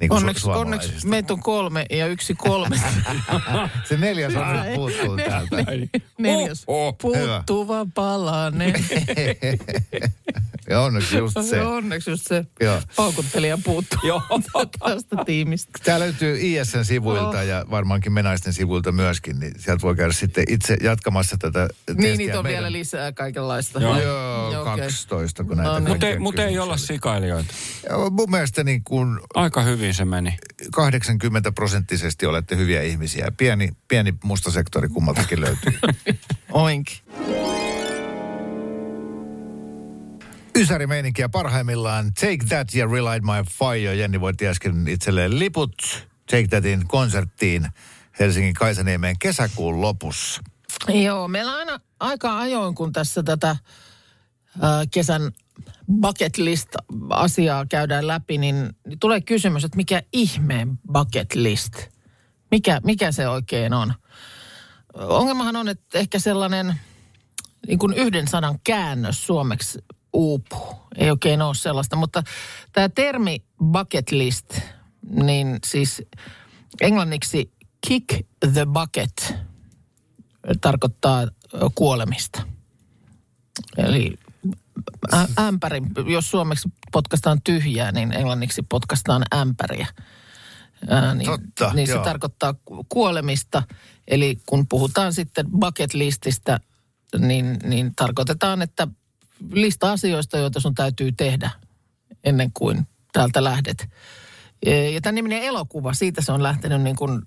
Niin 0.00 0.12
Onneksi, 0.12 0.50
onneksi 0.50 1.06
meitä 1.06 1.32
on 1.32 1.40
kolme 1.40 1.86
ja 1.90 2.06
yksi 2.06 2.34
kolme. 2.34 2.76
Se 3.88 3.96
neljäs 3.96 4.34
on 4.36 4.52
nyt 4.52 4.74
puuttuu 4.74 5.16
täältä. 5.16 5.56
Neljäs. 6.18 6.64
Oho. 6.66 6.92
Puuttuva 6.92 7.86
palanen. 7.94 8.74
Ja 10.70 10.80
onneksi 10.80 11.16
just 11.16 11.36
se. 11.50 11.60
Onneksi 11.62 12.10
just 12.10 12.26
se 12.28 12.44
Joo. 12.60 12.82
paukuttelija 12.96 13.58
puuttuu 13.64 13.98
Joo. 14.02 14.22
tästä 14.78 15.16
tiimistä. 15.26 15.70
Tämä 15.84 15.98
löytyy 16.00 16.38
ISN 16.40 16.84
sivuilta 16.84 17.38
Oh. 17.38 17.44
ja 17.46 17.64
varmaankin 17.70 18.12
menaisten 18.12 18.52
sivuilta 18.52 18.92
myöskin, 18.92 19.40
niin 19.40 19.52
sieltä 19.58 19.82
voi 19.82 19.96
käydä 19.96 20.12
sitten 20.12 20.44
itse 20.48 20.76
jatkamassa 20.82 21.36
tätä 21.38 21.60
Niin, 21.60 21.96
testiä 21.96 22.16
niitä 22.16 22.38
on 22.38 22.44
meidän- 22.44 22.58
vielä 22.62 22.72
lisää 22.72 23.12
kaikenlaista. 23.12 23.80
Joo. 23.80 24.00
Joo, 24.00 24.48
okei. 24.62 24.64
12, 24.64 25.44
kun 25.44 25.56
näitä 25.56 25.72
No 25.72 25.78
niin. 25.78 25.88
Mutta 25.88 26.06
ei, 26.06 26.18
mut 26.18 26.38
ei 26.38 26.58
olla 26.58 26.76
sikailijoita. 26.76 27.54
Joo, 27.90 28.10
Mun 28.10 28.30
mielestä 28.30 28.64
niin 28.64 28.84
kuin 28.84 29.20
Aika 29.34 29.62
hyvin 29.62 29.94
se 29.94 30.04
meni. 30.04 30.36
80 30.72 31.52
prosenttisesti 31.52 32.26
olette 32.26 32.56
hyviä 32.56 32.82
ihmisiä. 32.82 33.32
Pieni, 33.36 33.68
pieni 33.88 34.14
musta 34.24 34.50
sektori 34.50 34.88
kummaltakin 34.88 35.40
löytyy. 35.40 35.78
Oink. 36.52 36.86
Ysärimeininkiä 40.56 41.28
parhaimmillaan 41.28 42.14
Take 42.14 42.44
That 42.48 42.74
ja 42.74 42.86
Relight 42.86 43.24
My 43.24 43.44
Fire. 43.58 43.94
Jenni 43.94 44.20
voitti 44.20 44.48
äsken 44.48 44.88
itselleen 44.88 45.38
liput 45.38 45.74
Take 46.30 46.48
Thatin 46.48 46.88
konserttiin 46.88 47.68
Helsingin 48.20 48.54
Kaisaniemeen 48.54 49.16
kesäkuun 49.18 49.80
lopussa. 49.80 50.42
Joo, 50.88 51.28
meillä 51.28 51.56
aina 51.56 51.80
aika 52.00 52.38
ajoin, 52.38 52.74
kun 52.74 52.92
tässä 52.92 53.22
tätä 53.22 53.56
ää, 54.60 54.84
kesän 54.90 55.32
bucket 56.00 56.38
list-asiaa 56.38 57.66
käydään 57.66 58.06
läpi, 58.06 58.38
niin 58.38 58.70
tulee 59.00 59.20
kysymys, 59.20 59.64
että 59.64 59.76
mikä 59.76 60.02
ihmeen 60.12 60.78
bucket 60.92 61.34
list? 61.34 61.72
Mikä, 62.50 62.80
mikä 62.84 63.12
se 63.12 63.28
oikein 63.28 63.72
on? 63.72 63.94
Ongelmahan 64.94 65.56
on, 65.56 65.68
että 65.68 65.98
ehkä 65.98 66.18
sellainen 66.18 66.80
niin 67.66 67.78
kuin 67.78 67.94
yhden 67.94 68.28
sanan 68.28 68.58
käännös 68.64 69.26
suomeksi 69.26 69.78
uupuu. 70.12 70.76
Ei 70.96 71.10
oikein 71.10 71.42
ole 71.42 71.54
sellaista, 71.54 71.96
mutta 71.96 72.22
tämä 72.72 72.88
termi 72.88 73.44
bucket 73.72 74.10
list, 74.10 74.58
niin 75.10 75.58
siis 75.66 76.02
englanniksi 76.80 77.52
kick 77.88 78.26
the 78.52 78.66
bucket 78.72 79.34
tarkoittaa 80.60 81.28
kuolemista. 81.74 82.42
Eli 83.76 84.14
ä- 85.14 85.46
ämpäri, 85.46 85.82
jos 86.06 86.30
suomeksi 86.30 86.68
potkastaan 86.92 87.42
tyhjää, 87.42 87.92
niin 87.92 88.12
englanniksi 88.12 88.62
potkastaan 88.62 89.22
ämpäriä. 89.34 89.86
Ää, 90.88 91.14
niin, 91.14 91.30
Totta, 91.30 91.74
niin 91.74 91.86
se 91.86 91.92
joo. 91.92 92.04
tarkoittaa 92.04 92.54
ku- 92.64 92.86
kuolemista. 92.88 93.62
Eli 94.08 94.38
kun 94.46 94.66
puhutaan 94.68 95.12
sitten 95.12 95.46
bucket 95.50 95.94
lististä, 95.94 96.60
niin, 97.18 97.58
niin 97.64 97.94
tarkoitetaan, 97.94 98.62
että 98.62 98.88
lista 99.52 99.92
asioista, 99.92 100.38
joita 100.38 100.60
sun 100.60 100.74
täytyy 100.74 101.12
tehdä 101.12 101.50
ennen 102.24 102.50
kuin 102.52 102.86
täältä 103.12 103.44
lähdet. 103.44 103.88
Ja 104.94 105.00
tämän 105.00 105.14
niminen 105.14 105.42
elokuva, 105.42 105.94
siitä 105.94 106.22
se 106.22 106.32
on 106.32 106.42
lähtenyt 106.42 106.82
niin 106.82 106.96
kuin 106.96 107.22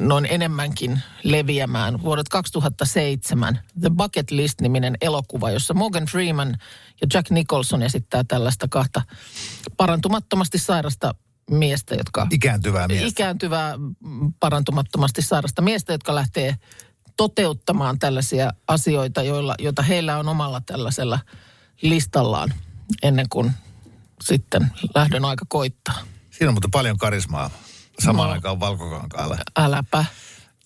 noin 0.00 0.26
enemmänkin 0.30 1.00
leviämään. 1.24 2.02
Vuodet 2.02 2.28
2007 2.28 3.60
The 3.80 3.90
Bucket 3.90 4.30
List-niminen 4.30 4.96
elokuva, 5.00 5.50
jossa 5.50 5.74
Morgan 5.74 6.06
Freeman 6.06 6.56
ja 7.00 7.06
Jack 7.14 7.30
Nicholson 7.30 7.82
esittää 7.82 8.24
tällaista 8.24 8.68
kahta 8.68 9.02
parantumattomasti 9.76 10.58
sairasta 10.58 11.14
miestä, 11.50 11.94
jotka 11.94 12.26
Ikääntyvää 12.30 12.88
miestä. 12.88 13.08
ikääntyvää 13.08 13.74
parantumattomasti 14.40 15.22
sairasta 15.22 15.62
miestä, 15.62 15.92
jotka 15.92 16.14
lähtee 16.14 16.56
toteuttamaan 17.16 17.98
tällaisia 17.98 18.52
asioita, 18.68 19.22
joilla, 19.22 19.54
joita 19.58 19.82
heillä 19.82 20.18
on 20.18 20.28
omalla 20.28 20.60
tällaisella 20.60 21.18
listallaan 21.82 22.54
ennen 23.02 23.26
kuin 23.28 23.52
sitten 24.24 24.70
lähdön 24.94 25.24
aika 25.24 25.44
koittaa. 25.48 25.98
Siinä 26.30 26.48
on 26.48 26.54
mutta 26.54 26.68
paljon 26.72 26.98
karismaa 26.98 27.50
samaan 27.98 28.28
No. 28.28 28.32
aikaan 28.34 28.60
valkokankaalla. 28.60 29.38
Äläpä. 29.56 30.04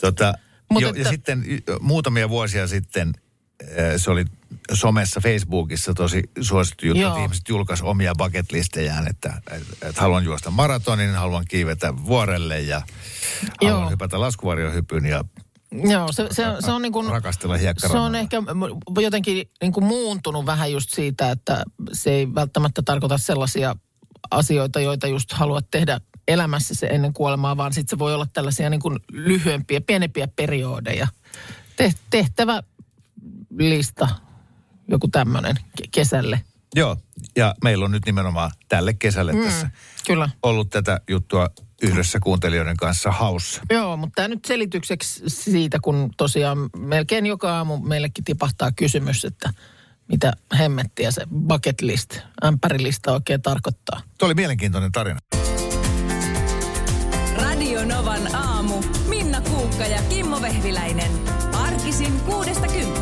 Tota, 0.00 0.34
Mut 0.70 0.82
jo, 0.82 0.88
että- 0.88 1.00
Ja 1.00 1.08
sitten 1.08 1.44
muutamia 1.80 2.28
vuosia 2.28 2.66
sitten 2.66 3.12
äh, 3.62 3.68
se 3.96 4.10
oli 4.10 4.24
somessa, 4.72 5.20
Facebookissa 5.20 5.94
tosi 5.94 6.22
suosittu 6.40 6.86
juttu, 6.86 7.00
Joo. 7.00 7.10
että 7.12 7.22
ihmiset 7.22 7.48
julkaisi 7.48 7.84
omia 7.84 8.14
bucketlistejään, 8.18 9.06
että, 9.08 9.40
että, 9.52 9.88
että 9.88 10.00
haluan 10.00 10.24
juosta 10.24 10.50
maratonin, 10.50 11.14
haluan 11.14 11.44
kiivetä 11.48 11.96
vuorelle 11.96 12.60
ja 12.60 12.82
haluan 13.62 13.82
Joo. 13.82 13.90
hypätä 13.90 14.20
laskuvarjohypyn 14.20 15.06
ja 15.06 15.24
Joo, 15.72 16.12
se, 16.12 16.26
se, 16.30 16.44
se 16.60 16.70
on 16.70 16.82
niin 16.82 16.92
kuin... 16.92 17.10
rakastella 17.10 17.58
Se 17.92 17.98
on 17.98 18.14
ehkä 18.14 18.42
jotenkin 19.00 19.50
niin 19.62 19.72
kuin 19.72 19.84
muuntunut 19.84 20.46
vähän 20.46 20.72
just 20.72 20.90
siitä, 20.90 21.30
että 21.30 21.64
se 21.92 22.10
ei 22.10 22.34
välttämättä 22.34 22.82
tarkoita 22.82 23.18
sellaisia 23.18 23.76
asioita, 24.30 24.80
joita 24.80 25.06
just 25.06 25.32
haluat 25.32 25.70
tehdä 25.70 26.00
elämässä 26.28 26.74
se 26.74 26.86
ennen 26.86 27.12
kuolemaa, 27.12 27.56
vaan 27.56 27.72
sitten 27.72 27.90
se 27.90 27.98
voi 27.98 28.14
olla 28.14 28.26
tällaisia 28.32 28.70
niin 28.70 28.80
kuin 28.80 28.98
lyhyempiä, 29.12 29.80
pienempiä 29.80 30.28
periodeja. 30.36 31.06
Te, 31.76 31.92
tehtävä 32.10 32.62
lista, 33.58 34.08
joku 34.88 35.08
tämmöinen 35.08 35.56
kesälle. 35.90 36.40
Joo, 36.74 36.96
ja 37.36 37.54
meillä 37.64 37.84
on 37.84 37.90
nyt 37.90 38.06
nimenomaan 38.06 38.50
tälle 38.68 38.94
kesälle 38.94 39.32
mm. 39.32 39.44
tässä 39.44 39.70
Kyllä. 40.06 40.28
ollut 40.42 40.70
tätä 40.70 41.00
juttua 41.10 41.48
yhdessä 41.82 42.20
kuuntelijoiden 42.20 42.76
kanssa 42.76 43.10
haussa. 43.10 43.62
Joo, 43.70 43.96
mutta 43.96 44.14
tämä 44.14 44.28
nyt 44.28 44.44
selitykseksi 44.44 45.22
siitä, 45.26 45.78
kun 45.82 46.10
tosiaan 46.16 46.58
melkein 46.76 47.26
joka 47.26 47.56
aamu 47.56 47.76
meillekin 47.76 48.24
tipahtaa 48.24 48.72
kysymys, 48.72 49.24
että 49.24 49.50
mitä 50.08 50.32
hemmettiä 50.58 51.10
se 51.10 51.26
bucket 51.48 51.80
list, 51.80 52.18
ämpärilista 52.44 53.12
oikein 53.12 53.42
tarkoittaa. 53.42 54.00
Tuo 54.18 54.26
oli 54.26 54.34
mielenkiintoinen 54.34 54.92
tarina. 54.92 55.18
Radio 57.36 57.84
Novan 57.84 58.34
aamu. 58.34 58.82
Minna 59.08 59.40
Kuukka 59.40 59.84
ja 59.84 60.02
Kimmo 60.02 60.42
Vehviläinen. 60.42 61.10
Arkisin 61.52 62.20
kuudesta 62.20 62.66
kymppiin. 62.66 63.01